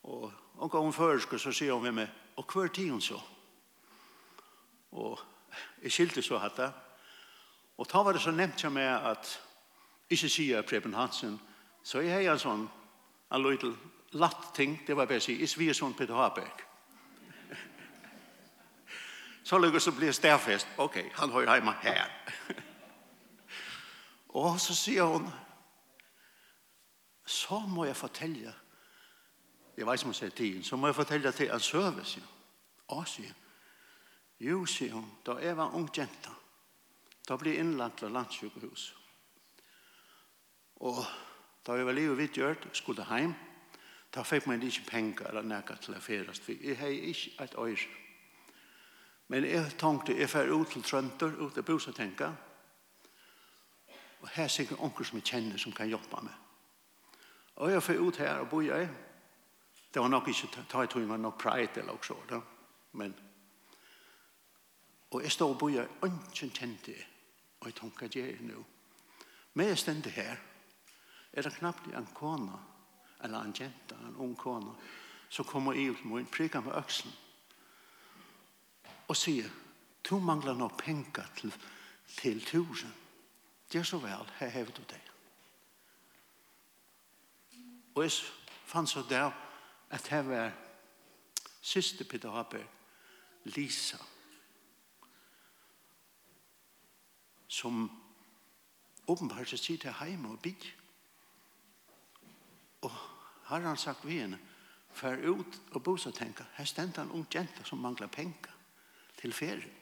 Og 0.09 0.31
en 0.61 0.69
gang 0.69 0.93
før 0.93 1.19
så 1.37 1.51
sier 1.53 1.73
hun 1.73 1.83
med 1.83 1.91
meg, 1.91 2.09
og 2.41 2.45
hver 2.49 2.71
tid 2.73 2.89
hun 2.89 3.01
så. 3.01 3.19
Og 4.91 5.19
jeg 5.83 5.91
skilte 5.91 6.23
så 6.25 6.39
hatt 6.41 6.57
det. 6.57 6.71
Og 7.77 7.85
da 7.91 8.01
var 8.01 8.17
det 8.17 8.23
så 8.23 8.33
nevnt 8.33 8.63
jeg 8.63 8.71
med 8.71 8.89
at 9.11 9.39
ikke 10.09 10.29
sier 10.29 10.65
Preben 10.65 10.93
Hansen, 10.93 11.37
så 11.83 12.01
jeg 12.01 12.25
har 12.25 12.33
en 12.33 12.41
sånn, 12.41 12.65
en 13.29 13.45
liten 13.45 13.75
latt 14.17 14.55
ting, 14.57 14.79
det 14.87 14.97
var 14.97 15.05
bare 15.05 15.21
å 15.21 15.25
si, 15.25 15.37
jeg 15.37 15.53
svier 15.53 15.77
sånn 15.77 15.93
Peter 15.93 16.17
Habeck. 16.17 16.65
så 19.47 19.61
lukker 19.61 19.85
så 19.85 19.93
blir 19.93 20.09
det 20.09 20.17
stærfest. 20.17 20.77
Ok, 20.81 20.97
han 21.19 21.29
hører 21.29 21.59
hjemme 21.59 21.77
her. 21.85 22.09
Og 24.35 24.59
så 24.59 24.75
sier 24.75 25.03
hun, 25.07 25.27
så 27.25 27.59
må 27.59 27.85
jeg 27.85 27.95
fortelle, 27.95 28.53
jeg 29.77 29.87
vet 29.87 29.99
som 29.99 30.11
hun 30.11 30.17
sier 30.17 30.33
tiden, 30.35 30.63
så 30.63 30.75
må 30.75 30.87
jeg 30.91 30.95
fortelle 30.95 31.31
til 31.31 31.51
en 31.51 31.59
service, 31.59 32.17
sier. 32.17 32.31
Og 32.87 33.07
sier 33.07 33.31
hun, 33.31 33.41
jo, 34.39 34.65
sier 34.67 34.91
hun, 34.93 35.07
da 35.25 35.37
jeg 35.39 35.55
var 35.57 35.75
ung 35.79 35.87
jenta, 35.95 36.33
da 37.27 37.37
ble 37.39 37.53
jeg 37.53 37.63
innlagt 37.63 38.01
til 38.03 38.11
landsjukehus. 38.11 38.89
Og 40.83 40.99
da 41.65 41.77
jeg 41.79 41.85
var 41.87 41.95
livet 41.95 42.17
vidtgjørt, 42.17 42.67
skulle 42.73 43.05
jeg 43.07 43.23
hjem, 43.23 43.35
da 44.15 44.23
fikk 44.23 44.47
man 44.47 44.63
ikke 44.63 44.83
penger 44.89 45.29
eller 45.29 45.47
nækka 45.47 45.77
til 45.79 45.95
å 45.95 46.01
ferast, 46.03 46.43
for 46.43 46.59
jeg 46.59 46.75
har 46.77 46.91
ikke 46.91 47.31
et 47.43 47.55
øyre. 47.55 47.87
Men 49.27 49.47
jeg 49.47 49.71
tenkte, 49.79 50.19
jeg 50.19 50.29
fer 50.29 50.51
ut 50.51 50.67
til 50.75 50.83
Trønder, 50.83 51.39
ut 51.39 51.53
til 51.53 51.63
Bosa, 51.63 51.91
tenker 51.91 52.27
jeg, 52.27 52.35
her 54.35 54.43
er 54.43 54.51
sikkert 54.51 54.81
onker 54.83 55.07
som 55.07 55.19
jeg 55.19 55.27
kjenner 55.29 55.61
som 55.61 55.73
kan 55.75 55.87
hjelpe 55.87 56.21
meg. 56.23 56.33
Og 57.55 57.71
jeg 57.71 57.83
får 57.83 58.01
ut 58.03 58.17
her 58.19 58.41
og 58.43 58.49
bor 58.51 58.63
jeg. 58.65 58.89
Det 59.93 60.01
var 60.01 60.11
nok 60.11 60.27
ikke 60.27 60.65
ta 60.69 60.83
i 60.83 60.87
tog, 60.91 61.07
men 61.07 61.23
nok 61.23 61.37
pride 61.39 61.79
eller 61.79 61.95
også. 61.95 62.17
Da. 62.29 62.41
Men, 62.99 63.15
og 65.11 65.23
jeg 65.23 65.31
stod 65.31 65.55
og 65.55 65.59
bor 65.59 65.71
jeg, 65.71 65.87
ønsken 66.03 66.51
kjente 66.51 66.91
jeg. 66.91 67.07
Og 67.61 67.67
jeg 67.71 67.75
tenker 67.79 68.09
jeg 68.15 68.35
er 68.35 68.43
nå. 68.43 68.63
Men 69.53 69.71
jeg 69.71 69.77
stendte 69.77 70.09
her. 70.09 70.35
Er 71.33 71.41
det 71.41 71.55
knappt 71.55 71.87
en 71.95 72.07
kona, 72.13 72.59
eller 73.23 73.39
en 73.39 73.55
jenta, 73.55 73.95
en 73.95 74.15
ung 74.19 74.35
kona, 74.37 74.75
så 75.29 75.43
kommer 75.43 75.73
i 75.73 75.89
ut 75.89 76.05
med 76.05 76.19
en 76.19 76.31
prikk 76.31 76.59
med 76.63 76.75
øksen 76.75 77.11
og 79.07 79.17
sier, 79.17 79.49
du 80.09 80.19
mangler 80.19 80.53
nok 80.57 80.77
penger 80.81 81.25
til, 81.37 81.53
til 82.17 82.41
tusen. 82.45 82.93
Gjør 83.71 83.83
så 83.83 83.97
vel, 83.97 84.31
her 84.39 84.49
hever 84.49 84.71
du 84.71 84.81
deg. 84.89 85.11
Og 87.95 88.03
jeg 88.03 88.11
fann 88.65 88.87
så 88.87 89.03
der 89.09 89.31
at 89.89 90.07
her 90.07 90.21
var 90.21 90.51
syster 91.61 92.05
Peter 92.05 92.31
Haber, 92.31 92.63
Lisa, 93.43 93.97
som 97.47 98.01
åpenbart 99.07 99.49
så 99.49 99.57
til 99.57 99.93
hjemme 100.05 100.29
og 100.29 100.39
bygg. 100.39 100.75
Og 102.81 102.91
har 103.43 103.59
han 103.59 103.77
sagt 103.77 104.07
vi 104.07 104.19
henne, 104.19 104.39
fer 104.91 105.29
ut 105.29 105.61
og 105.71 105.83
bosa 105.83 106.11
tenka, 106.11 106.43
her 106.53 106.65
stendte 106.65 107.01
han 107.01 107.11
ung 107.11 107.27
jente 107.33 107.63
som 107.63 107.79
manglar 107.79 108.07
penka 108.07 108.51
til 109.17 109.33
ferien. 109.33 109.73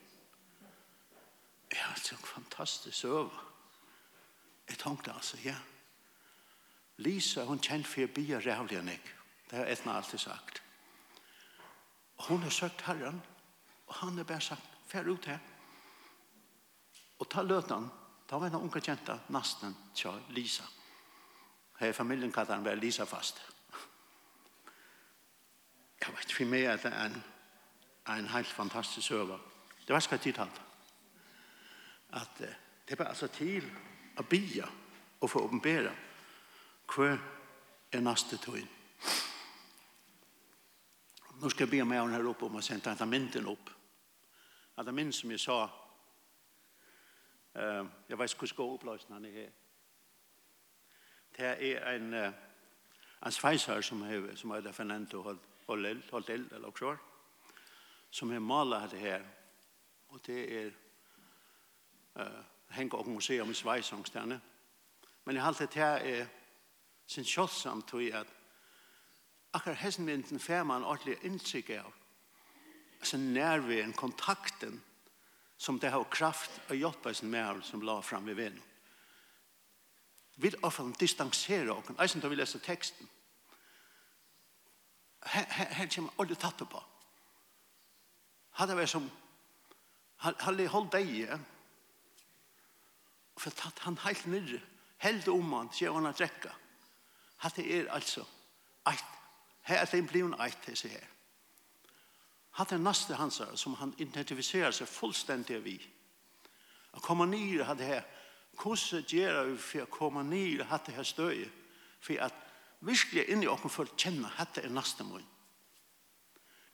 Ja, 1.71 1.87
det 1.95 2.11
er 2.11 2.17
en 2.17 2.25
fantastisk 2.25 2.97
søvn. 2.97 3.52
Jeg 4.69 4.77
tenkte 4.77 5.13
altså, 5.13 5.37
ja. 5.43 5.55
Lisa, 6.97 7.43
hun 7.43 7.59
kjent 7.59 7.87
for 7.87 8.03
jeg 8.03 8.13
blir 8.13 8.39
rævlig 8.45 8.77
enn 8.79 8.91
jeg. 8.93 9.01
Det 9.49 9.57
har 9.57 9.71
Edna 9.71 9.97
alltid 9.97 10.19
sagt. 10.19 10.61
Og 12.17 12.25
hun 12.25 12.43
har 12.43 12.49
søkt 12.49 12.81
Herren, 12.81 13.21
og 13.87 13.95
han 13.95 14.17
har 14.17 14.23
bare 14.23 14.41
sagt, 14.41 14.69
fær 14.87 15.09
ut 15.09 15.25
her. 15.25 15.39
Og 17.19 17.29
ta 17.29 17.41
løtene, 17.41 17.89
da 18.29 18.37
var 18.39 18.47
en 18.47 18.61
unge 18.61 18.81
kjenta, 18.81 19.19
nesten, 19.29 19.75
tja, 19.95 20.13
Lisa. 20.29 20.63
Her 21.79 21.87
i 21.89 21.93
familien 21.93 22.31
kallar 22.31 22.55
han 22.55 22.63
bare 22.63 22.79
Lisa 22.79 23.03
fast. 23.03 23.41
Jeg 26.01 26.13
vet, 26.17 26.33
for 26.33 26.49
meg 26.51 26.65
er 26.67 26.77
det 26.83 26.91
en, 26.93 27.23
en 28.11 28.27
helt 28.27 28.47
fantastisk 28.47 29.11
øver. 29.11 29.39
Det 29.87 29.93
var 29.93 29.99
skal 29.99 30.15
jeg 30.15 30.21
tid 30.21 30.37
halte. 30.37 30.61
At 32.13 32.41
det 32.89 32.99
var 32.99 33.05
altså 33.05 33.27
til, 33.27 33.71
å 34.17 34.23
bia 34.29 34.67
og 35.19 35.29
få 35.29 35.45
åpenbæra 35.47 35.93
hva 36.93 37.13
er 37.93 38.01
neste 38.03 38.37
tøyen. 38.37 38.69
Nå 41.41 41.49
skal 41.49 41.65
jeg 41.65 41.71
be 41.71 41.85
meg 41.87 42.11
her 42.13 42.27
oppe 42.29 42.45
om 42.47 42.59
å 42.59 42.63
sende 42.63 42.91
atamentet 42.91 43.45
opp. 43.49 43.71
At 44.77 44.85
det 44.85 44.93
minst 44.95 45.21
som 45.21 45.31
jeg 45.31 45.41
sa, 45.43 45.57
uh, 47.57 47.83
jeg 48.09 48.19
vet 48.19 48.35
ikke 48.35 48.47
hvordan 48.47 48.77
oppløsene 48.77 49.17
han 49.17 49.25
er 49.27 49.35
her. 49.37 49.51
Det 51.33 51.49
er 51.71 51.89
en, 51.95 52.13
uh, 52.13 52.29
en 53.25 53.35
sveiser 53.35 53.81
som, 53.81 54.05
er, 54.07 54.29
som 54.39 54.51
er 54.51 54.61
heter 54.61 54.77
Fernando 54.77 55.23
Holdel, 55.67 56.03
eld 56.29 56.53
eller 56.53 56.67
også, 56.69 56.95
som 58.11 58.31
har 58.31 58.39
malet 58.39 58.91
det 58.91 58.99
her. 58.99 59.27
Og 60.09 60.25
det 60.25 60.41
er 60.61 60.71
uh, 62.19 62.52
henger 62.73 62.99
opp 62.99 63.07
museum 63.07 63.51
i 63.51 63.57
Sveisongsterne. 63.57 64.41
Men 65.25 65.35
jeg 65.35 65.43
har 65.43 65.47
alltid 65.47 65.67
til 65.67 65.81
er 65.81 66.25
sin 67.07 67.23
kjølsamt 67.27 67.87
til 67.89 68.11
at 68.11 68.27
akkurat 69.53 69.77
hessen 69.77 70.07
vinden 70.07 70.39
fer 70.39 70.63
man 70.63 70.83
ordentlig 70.83 71.17
inntrykk 71.23 71.69
av 71.69 71.93
altså 73.03 73.17
nærværen, 73.17 73.93
kontakten 73.93 74.83
som 75.57 75.79
det 75.79 75.91
har 75.91 76.03
kraft 76.11 76.61
og 76.69 76.75
hjelpe 76.75 77.13
sin 77.13 77.31
mer 77.31 77.59
som 77.61 77.81
la 77.81 77.99
fram 78.01 78.29
i 78.29 78.35
vennen. 78.37 78.61
Vi 80.35 80.47
vil 80.47 80.55
ofte 80.63 80.83
distansere 80.99 81.71
oss, 81.71 81.91
eisen 81.99 82.21
da 82.21 82.27
vi 82.27 82.35
leser 82.35 82.59
teksten. 82.59 83.09
Her, 85.23 85.45
her, 85.49 85.65
her 85.65 85.89
kommer 85.95 86.15
alle 86.19 86.35
tatt 86.35 86.63
på. 86.69 86.83
Hadde 88.59 88.77
vært 88.77 88.89
som, 88.89 89.05
hadde 90.17 90.67
holdt 90.67 90.95
deg, 90.95 91.29
For 93.37 93.55
tatt 93.55 93.79
han 93.85 93.97
heilt 94.03 94.27
nirre, 94.29 94.61
held 95.03 95.27
om 95.31 95.53
han, 95.57 95.71
sier 95.73 95.93
han 95.95 96.07
at 96.09 96.21
rekka. 96.21 96.51
Hatt 97.43 97.57
det 97.59 97.65
er 97.75 97.89
altså, 97.91 98.23
eit, 98.87 99.03
her 99.67 99.81
er 99.81 99.89
det 99.89 99.99
en 99.99 100.07
blivun 100.07 100.37
eit, 100.41 100.69
hese 100.69 100.91
her. 100.91 101.09
Hatt 102.59 102.69
det 102.69 102.81
naste 102.81 103.17
hans 103.17 103.41
som 103.59 103.75
han 103.79 103.95
identifiserer 103.97 104.71
seg 104.75 104.87
fullstendig 104.87 105.59
vi. 105.65 105.77
Å 106.93 107.01
komme 107.01 107.25
nir 107.27 107.65
hatt 107.65 107.81
det 107.81 107.89
her, 107.89 108.05
hvordan 108.61 109.05
gjør 109.09 109.43
vi 109.49 109.57
for 109.57 109.83
å 109.83 109.91
komme 109.91 110.23
nir 110.27 110.61
hatt 110.69 110.85
det 110.85 110.95
her 110.95 111.07
støy, 111.07 111.41
for 112.03 112.21
at 112.21 112.35
virkelig 112.85 113.25
inni 113.31 113.47
okken 113.49 113.71
for 113.71 113.89
å 113.89 113.97
kjenne 113.97 114.29
hatt 114.37 114.59
det 114.59 114.67
er 114.67 114.75
naste 114.75 115.05
mun. 115.07 115.23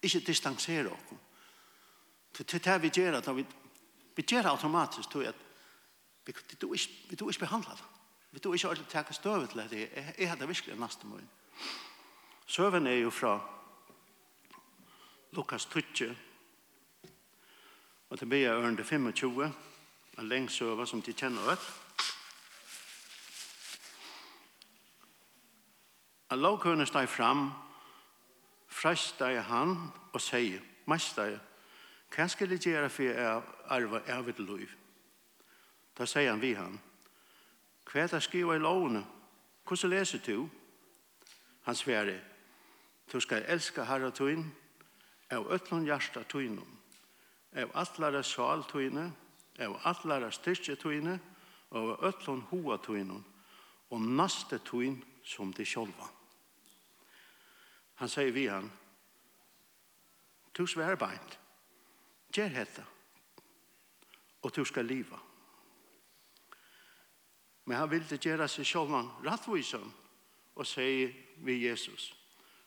Ikke 0.03 0.21
distansere 0.25 0.91
okken. 0.91 1.19
Til 2.39 2.61
det 2.63 2.75
vi 2.81 2.91
gjør, 2.93 3.21
vi 4.15 4.23
gjør 4.23 4.51
automatisk, 4.51 5.09
tror 5.09 5.23
jeg 5.23 5.37
Vi 6.25 6.33
du 6.61 6.73
ikke, 6.73 6.89
vi 7.09 7.15
du 7.15 7.29
ikke 7.29 7.39
behandla 7.39 7.71
det. 7.71 7.85
Vi 8.31 8.39
du 8.39 8.53
ikke 8.53 8.67
ordentlig 8.67 8.91
takke 8.91 9.13
støvet 9.13 9.49
til 9.49 9.69
det. 9.69 9.89
Jeg 10.17 10.29
hadde 10.29 10.47
virkelig 10.47 10.73
en 10.73 10.79
neste 10.79 11.07
morgen. 11.07 11.29
Søven 12.45 12.87
er 12.87 12.93
jo 12.93 13.09
fra 13.09 13.39
Lukas 15.31 15.65
Tutje 15.65 16.17
og 18.09 18.19
til 18.19 18.25
Bia 18.25 18.49
Ørende 18.49 18.83
25 18.83 19.53
en 20.19 20.27
lengst 20.29 20.55
søve 20.55 20.87
som 20.87 21.01
de 21.01 21.13
kjenner 21.13 21.51
ut. 21.51 21.67
En 26.31 26.41
lovkønne 26.41 26.85
steg 26.85 27.09
fram 27.09 27.51
fresteg 28.67 29.41
han 29.43 29.77
og 30.13 30.21
sier 30.21 30.65
mesteg 30.89 31.39
hva 32.09 32.25
skal 32.27 32.49
jeg 32.49 32.63
gjøre 32.65 32.89
for 32.89 33.05
jeg 33.05 33.41
arve 33.69 34.01
evigt 34.09 34.39
liv? 34.41 34.69
Da 35.99 36.05
sier 36.07 36.31
han 36.31 36.41
vi 36.41 36.53
han, 36.55 36.79
hva 37.89 38.03
er 38.05 38.07
det 38.07 38.21
skriva 38.23 38.55
i 38.55 38.61
lovene? 38.61 39.01
Hvordan 39.67 39.91
leser 39.91 40.21
du? 40.23 40.47
Han 41.67 41.75
sverer, 41.75 42.21
du 43.11 43.19
skal 43.19 43.43
elska 43.47 43.83
herre 43.83 44.11
tøyen, 44.15 44.45
av 45.31 45.51
øtlån 45.51 45.85
hjärsta 45.85 46.23
tøynum, 46.23 46.77
av 47.53 47.75
atlare 47.77 48.23
sal 48.23 48.63
tøyene, 48.71 49.09
av 49.59 49.75
atlare 49.85 50.31
styrke 50.31 50.77
tøyene, 50.79 51.19
og 51.69 51.91
av 51.91 52.03
ötlun 52.09 52.41
hoa 52.49 52.79
tøynum, 52.81 53.23
og 53.89 54.01
naste 54.01 54.57
tuin 54.65 54.97
som 55.25 55.53
de 55.53 55.65
sjolva. 55.65 56.07
Han 57.99 58.09
sier 58.09 58.31
vi 58.31 58.47
han, 58.47 58.71
du 60.57 60.65
sver 60.67 60.95
beint, 60.95 61.39
gjer 62.33 62.49
hetta, 62.53 62.85
og 64.41 64.55
du 64.55 64.63
skal 64.65 64.87
liva. 64.87 65.19
Men 67.69 67.77
han 67.77 67.91
ville 67.91 68.17
gjøre 68.17 68.47
seg 68.49 68.65
selv 68.65 68.95
rettvisom 69.21 69.91
og 70.57 70.65
sier 70.65 71.11
vi 71.45 71.59
Jesus. 71.67 72.07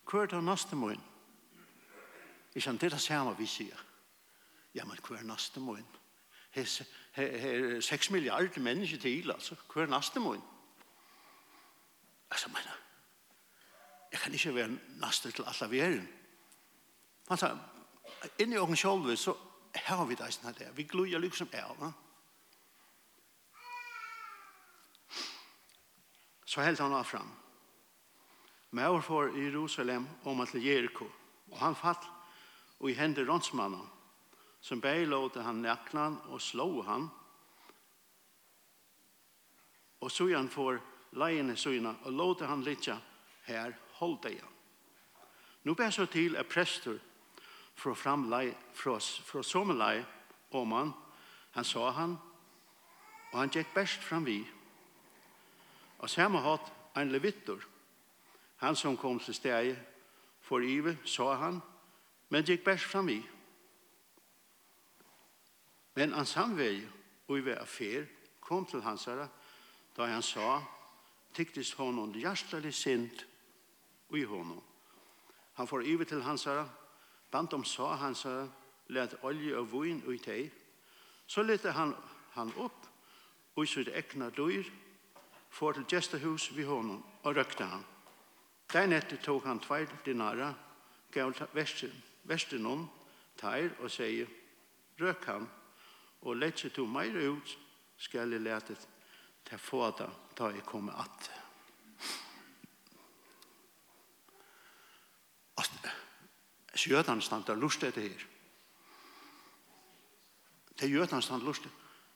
Hva 0.07 0.21
er 0.23 0.29
det 0.31 0.43
neste 0.47 0.77
mån? 0.79 1.01
Ikke 2.55 2.69
han, 2.69 2.79
det 2.79 2.87
er 2.87 2.95
det 2.95 3.01
samme 3.03 3.33
vi 3.35 3.49
sier. 3.51 3.81
Ja, 4.77 4.85
men 4.87 5.01
hva 5.03 5.17
er 5.19 5.27
neste 5.27 5.61
mån? 5.61 5.83
Her 6.55 6.69
er 7.17 7.81
6 7.83 8.11
milliarder 8.15 8.63
mennesker 8.63 9.01
til, 9.03 9.33
altså. 9.35 9.59
Hva 9.73 9.83
er 9.83 9.91
neste 9.91 10.23
mån? 10.23 10.45
Altså, 12.31 12.53
men 12.55 12.71
jeg 14.13 14.21
kan 14.21 14.39
ikke 14.39 14.55
være 14.55 14.79
neste 15.03 15.31
til 15.35 15.51
alle 15.51 15.71
vi 15.71 15.83
er. 15.83 15.99
sa, 17.37 17.57
inni 18.39 18.57
åken 18.57 18.77
selv 18.77 19.17
så 19.17 19.35
har 19.75 20.07
vi 20.07 20.15
det 20.15 20.31
sånn 20.31 20.55
her. 20.55 20.73
Vi 20.79 20.87
gluer 20.87 21.19
liksom 21.19 21.51
er, 21.51 21.75
va? 21.81 21.91
Ja? 21.91 22.12
Så 26.53 26.61
helt 26.61 26.79
han 26.79 26.93
av 26.93 27.05
fram. 27.05 27.31
Maur 28.71 29.01
for 29.01 29.31
i 29.39 29.45
Jerusalem 29.45 30.05
om 30.23 30.41
at 30.41 30.55
Jericho. 30.55 31.07
Og 31.49 31.57
han 31.59 31.75
fall 31.75 31.97
og 32.77 32.91
i 32.91 32.97
hender 32.99 33.25
rånsmannen 33.25 33.87
som 34.61 34.81
beilåte 34.85 35.41
han 35.41 35.63
naknan 35.65 36.19
og 36.29 36.43
slå 36.45 36.83
han. 36.85 37.09
Og 40.05 40.13
så 40.13 40.29
han 40.35 40.53
for 40.53 40.77
leiene 41.17 41.57
søgna 41.57 41.95
og 42.05 42.13
låte 42.21 42.45
han 42.47 42.69
litja 42.69 42.99
her 43.49 43.73
holde 43.97 44.37
igjen. 44.37 44.53
Nu 45.63 45.75
ber 45.75 45.91
så 45.91 46.07
till 46.07 46.37
att 46.37 46.49
präster 46.49 46.99
från 47.75 47.97
framlej 47.97 48.57
fra, 48.73 49.01
fra 49.01 49.43
sommerlei, 49.43 50.05
om 50.51 50.73
han 50.73 50.93
han 51.53 51.65
sa 51.65 51.91
han 51.91 52.19
och 53.33 53.39
han 53.39 53.49
gick 53.49 53.75
best 53.75 54.03
fram 54.03 54.25
vi 54.25 54.45
Og 56.03 56.11
samme 56.11 56.41
hatt 56.43 56.73
en 56.99 57.13
levittor. 57.13 57.63
Han 58.63 58.77
som 58.77 58.97
kom 58.97 59.21
til 59.21 59.35
stedet 59.35 59.79
for 60.41 60.59
ive, 60.59 60.97
sa 61.05 61.35
han, 61.39 61.61
men 62.29 62.45
gikk 62.45 62.65
bærs 62.65 62.85
fram 62.85 63.09
i. 63.09 63.21
Men 65.95 66.13
han 66.13 66.27
samvei 66.27 66.83
og 67.29 67.39
i 67.39 67.55
affær 67.55 68.07
kom 68.41 68.67
til 68.67 68.83
hans 68.83 69.05
herre, 69.05 69.29
da 69.97 70.09
han 70.09 70.23
sa, 70.23 70.63
tyktes 71.35 71.73
honom 71.79 72.15
hjertelig 72.15 72.75
sint 72.75 73.27
og 74.11 74.19
i 74.19 74.25
honom. 74.25 74.63
Han 75.55 75.69
får 75.69 75.87
ive 75.87 76.05
til 76.05 76.23
hans 76.23 76.45
herre, 76.45 76.69
bant 77.31 77.53
om 77.53 77.65
sa 77.65 77.95
hans 78.01 78.23
herre, 78.23 78.49
let 78.89 79.15
olje 79.23 79.57
og 79.57 79.71
vun 79.73 80.03
ut 80.07 80.29
i. 80.29 80.51
Så 81.27 81.43
lette 81.43 81.73
han, 81.73 81.95
han 82.35 82.53
opp 82.57 82.89
og 83.57 83.65
i 83.65 83.69
sitt 83.69 83.89
ekna 83.89 84.31
dyr, 84.33 84.65
for 85.53 85.73
til 85.77 85.85
gestahus 85.89 86.49
vi 86.57 86.65
honom 86.65 87.03
og 87.23 87.37
røkte 87.37 87.65
han. 87.65 87.85
Dernetter 88.73 89.21
tog 89.21 89.45
han 89.45 89.61
tveir 89.61 89.91
dinara, 90.05 90.55
gav 91.13 91.35
verstenon, 92.25 92.87
teir 93.37 93.75
og 93.81 93.91
sier, 93.93 94.31
røk 95.01 95.29
han, 95.29 95.49
og 96.23 96.39
lett 96.41 96.63
seg 96.63 96.73
to 96.73 96.87
meir 96.89 97.19
ut, 97.29 97.57
skal 98.01 98.33
jeg 98.33 98.41
lete 98.41 98.77
til 99.45 99.61
få 99.61 99.91
da, 99.99 100.09
da 100.39 100.49
jeg 100.55 100.65
kommer 100.65 100.97
at. 101.05 101.31
Sjødan 106.83 107.21
stand 107.23 107.45
der 107.47 107.61
lust 107.61 107.85
etter 107.85 108.01
her. 108.01 108.23
Det 110.73 110.89
er 110.89 110.95
jødan 110.97 111.23
stand 111.23 111.45
lust, 111.47 111.69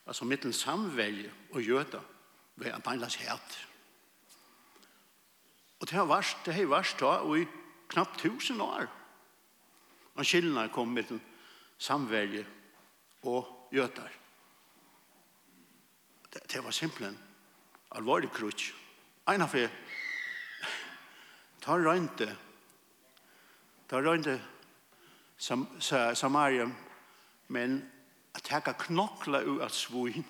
altså 0.07 0.25
mittlen 0.25 0.53
samvelje 0.53 1.31
og 1.53 1.63
jødan 1.63 2.16
ved 2.57 2.73
en 2.75 2.83
beinlas 2.83 3.15
hæt. 3.15 3.57
Og 5.81 5.89
det 5.89 5.99
har 5.99 6.09
vært, 6.09 6.37
det 6.47 6.55
har 6.55 6.71
vært 6.71 6.97
da, 7.01 7.19
og 7.21 7.39
i 7.41 7.49
knapt 7.93 8.21
tusen 8.21 8.61
år. 8.61 8.87
Og 10.17 10.25
skillene 10.25 10.69
kom 10.73 10.95
mellom 10.97 11.21
samverje 11.79 12.47
og 13.29 13.69
gjøter. 13.73 14.09
Det, 16.33 16.43
det 16.53 16.65
var 16.65 16.71
simpelthen 16.71 17.19
alvorlig 17.97 18.31
krutsk. 18.33 18.73
En 19.29 19.43
av 19.43 19.53
det 19.53 19.69
tar 21.61 21.83
røynte 21.83 22.29
tar 23.91 24.03
røynte 24.03 24.37
sam, 25.39 25.67
sa, 25.83 26.15
Samaria 26.15 26.69
men 27.49 27.81
at 28.35 28.49
hekka 28.51 28.77
knokla 28.87 29.43
ut 29.47 29.63
av 29.67 29.75
svin 29.75 30.25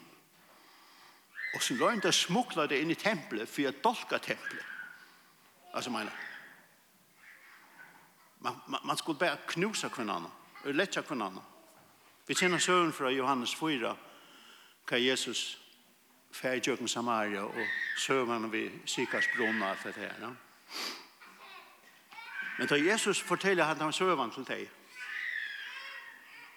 Og 1.57 1.62
så 1.62 1.75
løgn 1.75 2.03
der 2.05 2.12
smukler 2.12 2.69
det 2.69 2.83
inn 2.85 2.92
i 2.92 2.99
tempelet 3.01 3.49
for 3.49 3.64
jeg 3.64 3.79
dolka 3.85 4.19
tempelet. 4.21 4.64
Altså, 5.73 5.90
mener 5.90 6.12
man, 8.40 8.55
man, 8.69 8.81
man 8.85 8.97
skulle 8.97 9.19
bare 9.19 9.38
knusa 9.47 9.88
hverandre, 9.88 10.31
og 10.64 10.75
letja 10.75 11.01
hverandre. 11.01 11.42
Vi 12.27 12.35
kjenner 12.35 12.59
søvn 12.59 12.92
fra 12.92 13.11
Johannes 13.11 13.55
4, 13.55 13.97
hva 14.88 15.01
Jesus 15.01 15.59
fer 16.33 16.59
i 16.59 16.61
Jøkken 16.66 16.88
Samaria, 16.88 17.42
og 17.42 17.66
søvn 17.99 18.53
vi 18.53 18.71
Sikars 18.85 19.29
brunna 19.37 19.73
for 19.73 19.88
det 19.88 20.03
her. 20.03 20.14
Ja. 20.21 20.31
Men 22.59 22.69
da 22.69 22.77
Jesus 22.77 23.21
forteller 23.21 23.64
at 23.64 23.79
han 23.79 23.92
søvn 23.92 24.31
til 24.31 24.47
deg, 24.49 24.69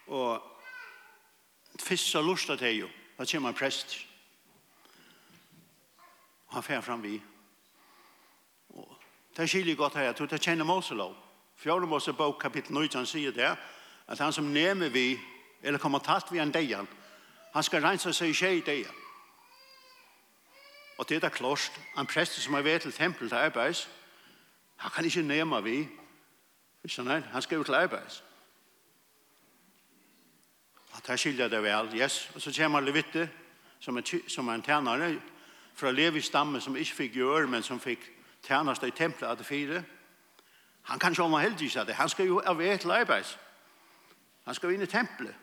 og 0.07 0.43
fissa 1.79 2.11
så 2.11 2.21
lustet 2.21 2.59
deg 2.59 2.81
jo, 2.81 2.89
da 3.17 3.25
kommer 3.25 3.51
prester, 3.51 4.08
han 6.51 6.63
fer 6.63 6.81
fram 6.81 7.03
vi. 7.03 7.21
Og 8.69 8.97
det 9.35 9.43
er 9.43 9.47
skilig 9.47 9.77
godt 9.77 9.95
her, 9.95 10.09
jeg 10.09 10.15
tror 10.15 10.25
det 10.25 10.41
kjenner 10.41 10.65
Moselov. 10.65 11.15
Fjord 11.55 11.87
Mosebok 11.87 12.39
kapittel 12.41 12.75
19 12.75 13.05
sier 13.05 13.31
det, 13.31 13.57
at 14.07 14.19
han 14.19 14.33
som 14.33 14.45
nemer 14.45 14.89
vi, 14.89 15.19
eller 15.61 15.79
kommer 15.79 15.99
tatt 15.99 16.31
vi 16.31 16.39
en 16.39 16.53
dejan, 16.53 16.87
han 17.53 17.63
skal 17.63 17.83
rensa 17.83 18.13
seg 18.13 18.31
i 18.31 18.33
tjei 18.33 18.61
dejan. 18.65 18.95
Og 20.97 21.09
det 21.09 21.23
er 21.23 21.29
klost, 21.29 21.71
en 21.97 22.07
prest 22.07 22.39
som 22.41 22.53
er 22.53 22.61
ved 22.61 22.79
til 22.79 22.91
tempel 22.91 23.29
til 23.29 23.37
arbeids, 23.37 23.89
han 24.77 24.91
kan 24.91 25.05
ikke 25.05 25.21
nema 25.21 25.59
vi, 25.59 25.87
ikke 26.83 27.03
nei, 27.03 27.19
han 27.19 27.41
skal 27.41 27.57
jo 27.57 27.63
til 27.63 27.75
arbeids. 27.75 28.23
At 30.97 31.07
her 31.07 31.15
skiljer 31.15 31.47
det 31.47 31.63
vel, 31.63 31.91
yes. 31.95 32.31
Og 32.35 32.41
så 32.41 32.51
kommer 32.55 32.79
Levitte, 32.79 33.29
som 33.79 33.97
er, 33.97 34.15
som 34.27 34.47
er 34.47 34.53
en 34.53 34.63
tjenere, 34.63 35.19
fra 35.79 35.91
Levi 35.91 36.21
stammen 36.21 36.61
som 36.61 36.75
ikke 36.75 36.95
fikk 36.95 37.15
gjøre, 37.15 37.47
men 37.47 37.63
som 37.63 37.79
fikk 37.79 38.03
tjeneste 38.43 38.87
i 38.87 38.95
tempelet 38.95 39.29
av 39.29 39.37
det 39.37 39.45
fire. 39.45 39.83
Han 40.89 40.99
kan 40.99 41.11
ikke 41.11 41.23
om 41.23 41.33
han 41.33 41.45
heldig 41.45 41.71
seg 41.71 41.87
det. 41.87 41.95
Han 41.95 42.09
skal 42.09 42.27
jo 42.27 42.41
av 42.45 42.61
et 42.61 42.85
arbeids. 42.85 43.37
Han 44.45 44.55
skal 44.55 44.73
inn 44.73 44.83
i 44.83 44.89
tempelet. 44.89 45.35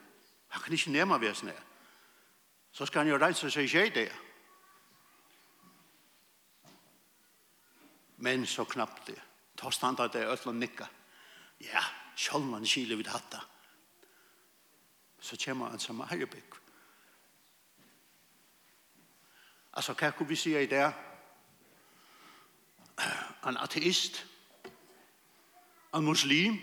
Han 0.48 0.62
kan 0.62 0.72
ikke 0.72 0.90
nema 0.90 1.18
ved 1.18 1.34
sånn 1.34 1.52
Så 2.72 2.86
skal 2.86 3.04
han 3.04 3.08
jo 3.08 3.18
reise 3.18 3.50
seg 3.50 3.64
ikke 3.64 3.90
det. 3.94 4.10
Men 8.16 8.46
så 8.46 8.64
knappt 8.64 9.06
det. 9.06 9.20
Ta 9.56 9.70
stand 9.70 10.00
at 10.00 10.12
det 10.12 10.22
er 10.22 10.32
øtla 10.32 10.52
nikka. 10.52 10.86
Ja, 11.60 11.82
sjølv 12.16 12.44
man 12.44 12.64
kile 12.64 12.96
vid 12.96 13.08
hatta. 13.08 13.40
Så 15.20 15.36
kommer 15.44 15.70
han 15.70 15.78
som 15.78 16.00
er. 16.00 16.65
Altså, 19.76 19.92
hva 19.92 20.10
kan 20.10 20.28
vi 20.28 20.36
si 20.36 20.56
i 20.56 20.66
det? 20.66 20.92
En 23.46 23.56
ateist, 23.56 24.26
en 25.94 26.04
muslim, 26.04 26.58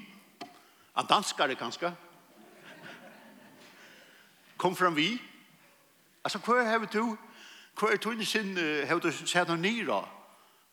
en 0.97 1.06
danskare 1.10 1.56
kanskje? 1.56 1.93
kom 4.58 4.76
fram 4.76 4.95
vi. 4.95 5.21
Alltså, 6.23 6.39
vad 6.45 6.65
har 6.65 6.80
du? 6.80 7.17
Vad 7.82 7.93
är 7.93 7.97
du 7.97 8.26
sin, 8.26 8.58
har 8.88 8.99
du 8.99 9.12
sett 9.12 9.47
noe 9.47 9.58
nyr 9.58 9.86
da? 9.86 10.04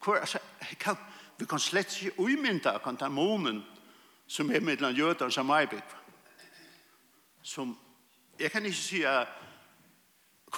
Hva 0.04 0.16
er, 0.16 0.20
alltså, 0.20 0.38
kan, 0.78 0.96
vi 1.38 1.46
kan 1.46 1.58
slett 1.58 1.96
ikke 2.02 2.22
umynda 2.22 2.78
kan 2.78 2.96
ta 2.96 3.08
månen 3.08 3.64
som 4.26 4.50
är 4.50 4.60
mellan 4.60 4.94
jötar 4.94 5.26
och 5.26 5.32
samarbete. 5.32 5.96
Som, 7.42 7.78
jeg 8.38 8.52
kan 8.52 8.66
inte 8.66 8.78
säga, 8.78 9.26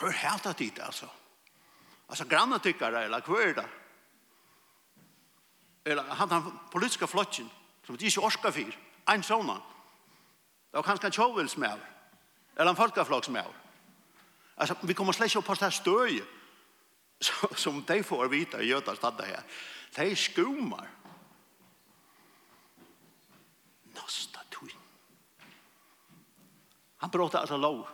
vad 0.00 0.14
är 0.14 0.40
det 0.44 0.58
dit 0.58 0.78
alltså? 0.78 1.08
Alltså 2.12 2.24
grannar 2.24 2.58
tycker 2.58 2.92
eller 2.92 3.20
hva 3.24 3.38
är 3.42 3.54
det? 3.54 3.68
Eller 5.84 6.02
han 6.02 6.30
har 6.30 6.52
politiska 6.70 7.06
flotten 7.06 7.48
som 7.86 7.96
de 7.96 8.06
ikke 8.06 8.20
orsker 8.20 8.50
for, 8.50 8.76
En 9.08 9.22
sånna. 9.22 9.54
Det 10.70 10.76
var 10.76 10.82
kanskje 10.82 11.06
en 11.06 11.12
tjovelsmäv. 11.12 11.78
Eller 12.56 12.70
en 12.70 12.76
folkaflagsmäv. 12.76 13.48
Alltså 14.54 14.76
vi 14.82 14.94
kommer 14.94 15.12
släcka 15.12 15.38
upp 15.38 15.44
på 15.44 15.54
det 15.54 15.64
här 15.64 16.24
som 17.56 17.84
de 17.86 18.02
får 18.02 18.28
vite 18.28 18.56
i 18.56 18.68
Götastadda 18.68 19.24
här. 19.24 19.42
De 19.96 20.16
skumar. 20.16 20.90
Nåsta 23.82 24.40
tog. 24.50 24.76
Han 26.96 27.10
pratar 27.10 27.38
alltså 27.38 27.56
lov. 27.56 27.88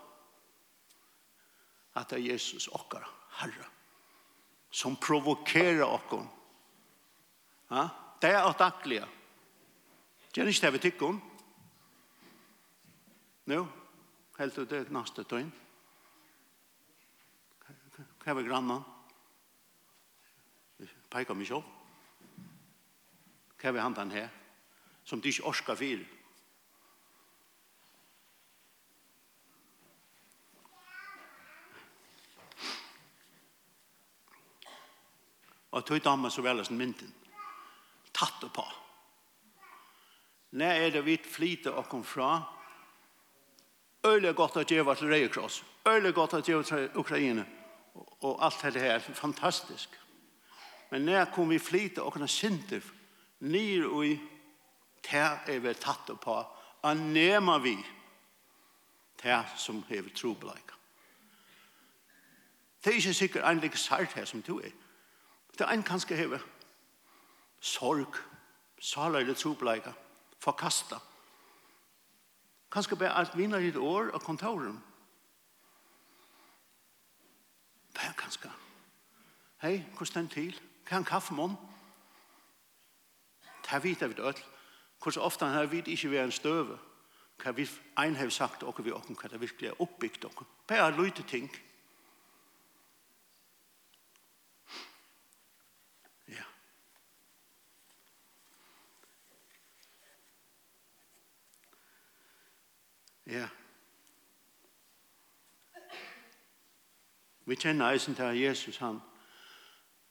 Att 1.93 2.09
det 2.09 2.17
er 2.17 2.21
Jesus 2.21 2.67
och 2.67 2.95
herre 3.31 3.78
som 4.79 4.97
provokerer 4.97 5.83
oss. 5.83 6.27
Ja? 7.69 7.89
Det 8.21 8.31
er 8.31 8.45
at 8.47 8.61
ackliga. 8.63 9.09
Det 10.35 10.43
er 10.43 10.51
ikke 10.51 10.67
det 10.67 10.73
vi 10.73 10.83
tykker 10.85 11.07
om. 11.09 11.19
Nå, 13.51 13.65
helt 14.39 14.59
ut 14.59 14.71
det 14.71 14.85
neste 14.95 15.25
tøyn. 15.27 15.51
Hva 18.23 18.31
er 18.31 18.39
vi 18.39 18.47
grannan? 18.47 18.85
Peika 21.11 21.35
mig 21.35 21.49
sjå. 21.49 21.59
Hva 23.59 23.71
er 23.71 23.75
vi 23.75 23.83
handan 23.83 24.15
her? 24.15 24.31
Som 25.09 25.23
de 25.25 25.33
ikke 25.33 25.49
orskar 25.49 25.79
fyrir. 25.81 26.07
Og 35.71 35.85
tog 35.87 36.05
damer 36.05 36.29
så 36.29 36.43
vel 36.43 36.65
som 36.65 36.77
mynden. 36.77 37.15
Tatt 38.15 38.45
og 38.45 38.53
på. 38.53 38.65
Når 40.51 40.67
er 40.67 40.91
det 40.91 41.05
vi 41.05 41.19
flyter 41.25 41.77
og 41.77 41.89
kom 41.89 42.05
fra, 42.05 42.43
øyelig 44.07 44.35
godt 44.37 44.57
at 44.57 44.71
jeg 44.71 44.87
var 44.87 44.95
til 44.95 45.13
Røyekross, 45.13 45.65
øyelig 45.89 46.15
godt 46.15 46.35
at 46.35 46.49
jeg 46.49 46.57
var 46.57 46.63
til 46.63 46.91
Ukraina, 46.95 47.45
og 48.21 48.45
alt 48.45 48.63
dette 48.63 48.81
her, 48.81 48.99
fantastisk. 48.99 49.89
Men 50.91 51.03
når 51.03 51.25
kom 51.25 51.51
vi 51.51 51.59
flyter 51.59 52.03
og 52.03 52.13
kunne 52.13 52.29
synte, 52.29 52.83
nyr 53.41 53.89
og 53.89 54.07
i, 54.07 54.21
der 55.11 55.39
er 55.47 55.59
vi 55.59 55.75
tatt 55.75 56.11
og 56.11 56.21
på, 56.21 56.43
anema 56.83 57.59
vi, 57.59 57.77
der 59.23 59.45
som 59.57 59.85
hever 59.89 60.11
trobeleik. 60.15 60.73
Det 62.85 62.91
er 62.91 62.97
ikke 62.97 63.15
sikkert 63.15 63.45
anlegg 63.45 63.77
sart 63.79 64.13
her 64.15 64.25
som 64.25 64.43
du 64.43 64.61
er. 64.61 64.71
Det 65.59 65.67
er 65.67 65.73
en 65.75 65.83
kanskje 65.83 66.17
heve. 66.17 66.41
Sorg, 67.61 68.15
saler 68.81 69.19
eller 69.19 69.35
trobleika, 69.35 69.93
forkasta. 70.39 70.99
Kanskje 72.71 72.97
bare 72.97 73.17
alt 73.17 73.37
vinner 73.37 73.59
i 73.59 73.69
et 73.69 73.77
år 73.77 74.11
og 74.15 74.23
kontoren. 74.23 74.85
Det 77.93 78.05
er 78.07 78.13
kanskje. 78.13 78.51
Hei, 79.63 79.87
hvordan 79.97 80.25
er 80.25 80.29
det 80.29 80.31
til? 80.31 80.61
Kan 80.87 81.05
kaffe 81.05 81.35
mån? 81.35 81.57
Det 83.43 83.73
er 83.73 83.79
vidt 83.79 84.03
av 84.03 84.09
det 84.09 84.19
ødel. 84.19 84.45
Hvordan 85.03 85.23
ofte 85.23 85.47
har 85.47 85.67
vi 85.67 85.83
ikke 85.87 86.11
vært 86.11 86.25
en 86.25 86.33
støve. 86.33 86.79
Hva 87.43 87.51
vi 87.51 87.69
en 87.99 88.17
har 88.17 88.31
sagt 88.31 88.63
og 88.63 88.85
vi 88.85 88.91
åkken, 88.91 89.17
hva 89.17 89.29
det 89.29 89.41
virkelig 89.41 89.69
er 89.69 89.83
oppbygd 89.83 90.23
dere. 90.23 90.47
Bare 90.67 91.03
lytte 91.03 91.23
ting. 91.23 91.51
Bare 91.51 91.69
Ja. 103.29 103.49
Vi 107.45 107.57
kjenner 107.57 107.93
eisen 107.93 108.15
til 108.15 108.41
Jesus, 108.41 108.77
han, 108.77 109.01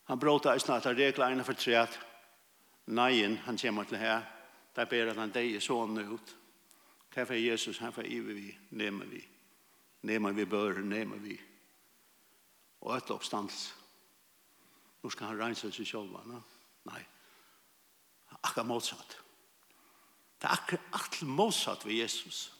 han 0.03 0.19
bråta 0.19 0.53
eisen 0.53 0.73
at 0.73 0.83
det 0.83 0.97
regler 0.97 1.33
ene 1.33 1.45
for 1.45 1.57
tre 1.57 1.75
at 1.83 1.99
neien, 2.85 3.37
han 3.45 3.57
kommer 3.57 3.83
til 3.83 3.97
her, 3.97 4.21
der 4.75 4.85
ber 4.85 5.11
at 5.11 5.17
han 5.17 5.33
deg 5.33 5.55
er 5.55 5.61
sånn 5.61 5.97
ut. 5.97 6.35
Hva 7.13 7.25
er 7.25 7.41
Jesus, 7.41 7.79
han 7.81 7.93
får 7.93 8.09
iver 8.09 8.37
vi, 8.37 8.51
nemer 8.77 9.05
vi, 9.09 9.21
nemer 10.05 10.33
vi 10.37 10.45
bør, 10.45 10.81
nemer 10.81 11.21
vi. 11.21 11.37
Og 12.81 12.97
et 12.97 13.11
oppstandelse. 13.11 13.73
Nå 15.01 15.09
skal 15.09 15.31
han 15.31 15.39
rensa 15.39 15.71
seg 15.71 15.87
selv, 15.87 16.13
no? 16.25 16.41
nei. 16.89 17.01
Akkurat 18.41 18.67
motsatt. 18.67 19.17
Det 20.37 20.49
er 20.49 20.77
akkurat 20.93 21.21
motsatt 21.25 21.85
ved 21.85 22.01
Jesus 22.03 22.56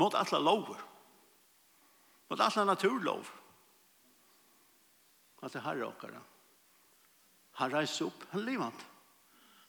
mot 0.00 0.14
alla 0.14 0.38
lover. 0.38 0.80
Mot 2.28 2.40
alla 2.40 2.64
naturlov. 2.64 3.30
Att 5.40 5.52
det 5.52 5.60
här 5.60 5.76
råkar 5.76 6.12
han. 6.12 6.24
Han 7.52 7.70
reiser 7.70 8.04
upp, 8.04 8.20
han 8.30 8.44
levant. 8.44 8.86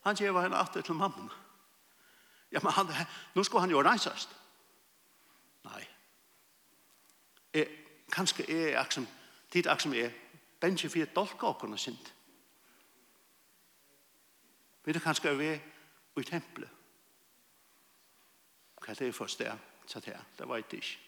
Han 0.01 0.15
ger 0.15 0.33
henne 0.33 0.61
åter 0.61 0.81
till 0.81 0.93
mamman. 0.93 1.31
Ja, 2.49 2.59
men 2.63 2.71
han, 2.71 2.87
nu 3.33 3.43
ska 3.43 3.59
han 3.59 3.69
ju 3.69 3.83
reisast. 3.83 4.29
Nej. 5.61 5.89
Eh, 7.51 7.67
kanske 8.09 8.43
är 8.51 8.73
jag 8.73 8.93
som, 8.93 9.07
tid 9.49 9.65
jag 9.65 9.81
som 9.81 9.93
är 9.93 10.13
bensje 10.59 10.89
för 10.89 10.99
ett 10.99 11.15
dolka 11.15 11.47
och 11.47 11.59
kunna 11.59 11.77
synd. 11.77 12.05
Vi 14.83 14.93
det 14.93 14.99
kanske 14.99 15.29
är 15.29 15.35
vi 15.35 15.61
i 16.15 16.23
templet. 16.23 16.69
Hva 18.81 18.95
er 18.95 18.97
det 18.97 19.13
første 19.13 19.45
er? 19.45 19.70
Så 19.85 19.99
det, 19.99 20.17
det 20.37 20.47
var 20.47 20.57
ikke 20.57 20.77
ikke. 20.77 20.99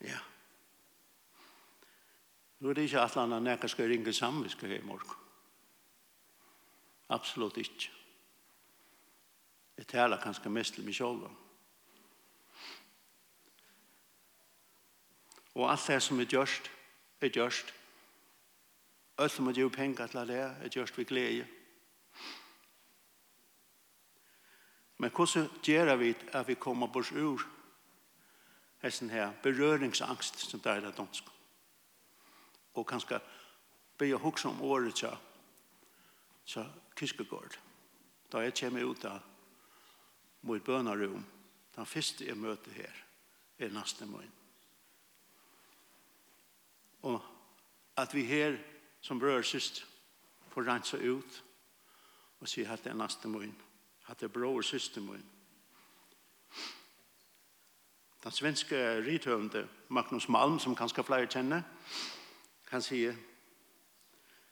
Ja. 0.00 0.18
Nå 2.58 2.70
er 2.70 2.74
det 2.74 2.82
ikke 2.88 3.00
at 3.00 3.14
han 3.14 3.32
har 3.32 3.42
nekka 3.42 3.68
skal 3.70 3.90
ringe 3.90 4.12
sammen 4.12 4.44
vi 4.44 4.52
skal 4.54 4.72
i 4.72 4.82
morgen. 4.82 5.14
Absolutt 7.08 7.56
ikke. 7.56 7.90
Jeg 9.78 9.86
taler 9.86 10.20
kanskje 10.20 10.50
mest 10.50 10.74
til 10.74 10.84
meg 10.84 10.94
selv. 10.94 11.28
Og 15.54 15.70
alt 15.70 15.86
det 15.86 16.02
som 16.02 16.20
er 16.20 16.26
gjørst, 16.30 16.70
er 17.20 17.30
gjørst. 17.34 17.74
Alt 19.18 19.32
som 19.32 19.48
er 19.48 19.58
gjør 19.58 19.68
penger 19.68 20.06
til 20.06 20.28
det, 20.28 20.42
er 20.42 20.68
gjørst 20.74 20.98
vi 20.98 21.04
gleder. 21.04 21.57
Men 24.98 25.10
hvordan 25.10 25.48
gjør 25.62 25.96
vi 25.96 26.14
at 26.32 26.48
vi 26.48 26.54
kommer 26.54 26.86
bort 26.86 27.12
ur 27.12 27.42
hessen 28.82 29.10
her 29.10 29.32
berøringsangst 29.42 30.40
som 30.50 30.60
det 30.60 30.72
er 30.72 30.80
det 30.80 30.96
dansk? 30.96 31.24
Og 32.74 32.86
kanskje 32.86 33.20
be 33.98 34.10
å 34.14 34.22
huske 34.22 34.48
om 34.48 34.62
året 34.62 34.98
til, 34.98 35.14
til 36.46 36.66
Kiskegård. 36.98 37.58
Da 38.32 38.42
jeg 38.42 38.54
kommer 38.58 38.90
ut 38.90 39.04
av 39.04 39.22
mot 40.42 40.64
bønarum, 40.64 41.24
den 41.76 41.86
første 41.86 42.26
jeg 42.26 42.38
møter 42.38 42.74
her, 42.74 43.04
er 43.58 43.74
neste 43.74 44.06
morgen. 44.06 44.34
Og 47.02 47.22
at 47.98 48.14
vi 48.14 48.26
her 48.26 48.58
som 49.02 49.18
brører 49.18 49.46
sist 49.46 49.84
får 50.50 50.66
rense 50.66 50.98
ut 50.98 51.42
og 52.40 52.50
si 52.50 52.64
at 52.66 52.82
det 52.82 52.90
er 52.92 52.98
neste 52.98 53.30
morgen 53.30 53.54
at 54.08 54.20
det 54.20 54.26
er 54.26 54.40
bror 54.40 54.60
syster 54.60 55.00
min. 55.00 55.24
Den 58.24 58.32
svenske 58.32 59.04
rithøvende 59.06 59.68
Magnus 59.88 60.28
Malm, 60.28 60.58
som 60.58 60.76
kanskje 60.76 61.04
flere 61.04 61.26
kjenner, 61.26 61.62
kan 62.70 62.82
sige, 62.82 63.18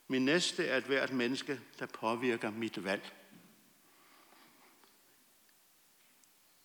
min 0.09 0.25
neste 0.25 0.67
er 0.67 0.77
et 0.77 0.85
hvert 0.85 1.13
menneske, 1.13 1.61
der 1.79 1.87
påvirker 1.87 2.51
mitt 2.51 2.85
valg. 2.85 3.13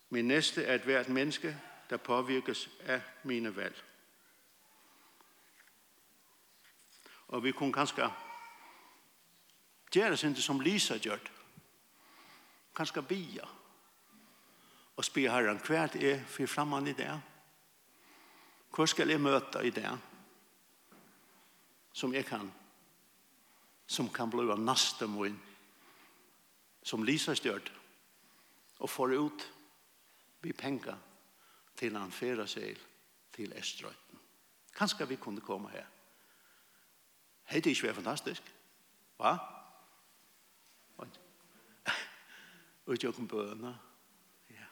Min 0.09 0.27
neste 0.27 0.63
er 0.63 0.75
et 0.75 0.81
hvert 0.81 1.09
menneske, 1.09 1.57
der 1.89 1.97
påvirkes 1.97 2.69
af 2.79 3.01
mine 3.23 3.55
valg. 3.55 3.83
Og 7.27 7.43
vi 7.43 7.51
kunne 7.51 7.73
kanskje 7.73 8.11
gjøre 9.91 10.11
det 10.11 10.43
som 10.43 10.59
Lisa 10.59 10.97
gjorde 10.97 11.40
kanskje 12.75 13.01
bia, 13.01 13.47
og 14.95 15.05
spyr 15.05 15.31
herren, 15.31 15.59
hva 15.65 15.83
er 15.85 15.93
det 15.93 16.15
for 16.29 16.49
fremman 16.49 16.87
i 16.87 16.95
det? 16.95 17.11
Hva 18.71 18.87
skal 18.87 19.09
jeg 19.11 19.21
møte 19.21 19.63
i 19.65 19.71
det? 19.75 19.91
Som 21.93 22.13
jeg 22.13 22.25
kan, 22.25 22.51
som 23.87 24.09
kan 24.09 24.31
bli 24.31 24.47
av 24.51 24.59
neste 24.59 25.07
min, 25.07 25.37
som 26.83 27.03
Lisa 27.03 27.35
stjørt, 27.35 27.71
og 28.79 28.89
får 28.89 29.15
ut 29.17 29.47
vi 30.41 30.53
penka 30.53 30.95
til 31.77 31.97
han 31.97 32.11
færa 32.11 32.47
seg 32.49 32.79
til 33.35 33.53
Estrøyten. 33.57 34.19
Kanskje 34.73 35.07
vi 35.07 35.19
kunne 35.21 35.43
komme 35.43 35.69
her. 35.69 35.85
Hei, 37.51 37.59
det 37.59 37.71
er 37.71 37.75
ikke 37.75 37.99
fantastisk. 37.99 38.53
Hva? 39.17 39.35
Hva? 39.35 39.60
og 42.91 42.95
ikke 42.95 43.09
åkken 43.09 43.27
bøna. 43.27 43.73
Ja. 44.49 44.65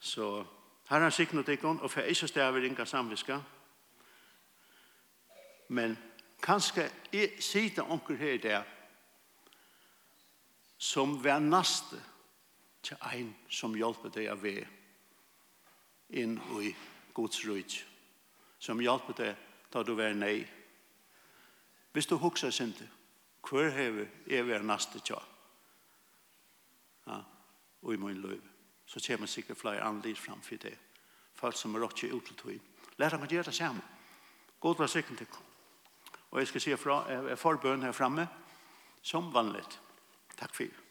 Så 0.00 0.44
her 0.88 0.98
har 0.98 1.10
siknet 1.10 1.48
ikon, 1.48 1.80
og 1.80 1.90
for 1.90 2.00
ikke 2.00 2.28
staver 2.28 2.64
inga 2.64 2.84
samviska. 2.84 3.38
Men 5.68 5.96
kanskje 6.42 6.90
jeg 7.12 7.30
sier 7.40 7.88
onker 7.88 8.20
her 8.20 8.34
i 8.36 8.42
det 8.44 8.60
som 10.78 11.16
vær 11.24 11.40
naste 11.40 12.02
til 12.82 13.00
ein 13.12 13.32
som 13.48 13.72
hjelper 13.76 14.12
deg 14.12 14.28
av 14.28 14.44
vei 14.44 14.60
inn 16.20 16.36
i 16.60 16.74
Guds 17.16 17.46
rujt, 17.48 17.80
som 18.58 18.80
hjelper 18.80 19.22
deg 19.24 19.50
da 19.72 19.82
du 19.82 19.96
vær 19.96 20.12
nei. 20.12 20.44
Hvis 21.92 22.12
du 22.12 22.16
hukser 22.20 22.50
sin 22.50 22.74
sinte, 22.74 22.92
hver 23.48 23.72
hever 23.72 24.08
er 24.28 24.44
vær 24.44 24.62
naste 24.62 25.00
til 25.00 25.29
og 27.82 27.94
i 27.94 27.96
min 27.96 28.22
liv, 28.22 28.42
så 28.86 29.00
kommer 29.06 29.26
sikkert 29.26 29.58
flere 29.58 29.82
anlid 29.82 30.16
framfor 30.16 30.56
det. 30.56 30.76
Folk 31.34 31.56
som 31.56 31.74
er 31.74 31.84
ikke 31.84 32.14
ut 32.14 32.26
til 32.26 32.36
tog. 32.36 32.60
Lære 32.98 33.18
meg 33.18 33.30
å 33.30 33.34
gjøre 33.34 33.48
det 33.48 33.54
samme. 33.54 33.80
God 34.60 34.76
var 34.76 34.86
sikkert 34.86 35.18
til. 35.18 35.40
Og 36.30 36.38
jeg 36.38 36.48
skal 36.48 36.60
si 36.60 36.76
fra, 36.76 37.00
jeg 37.08 37.32
er 37.32 37.40
forbøn 37.40 37.82
her 37.82 37.92
framme, 37.92 38.28
som 39.02 39.32
vanligt. 39.34 39.80
Takk 40.36 40.54
for 40.54 40.68
det. 40.68 40.89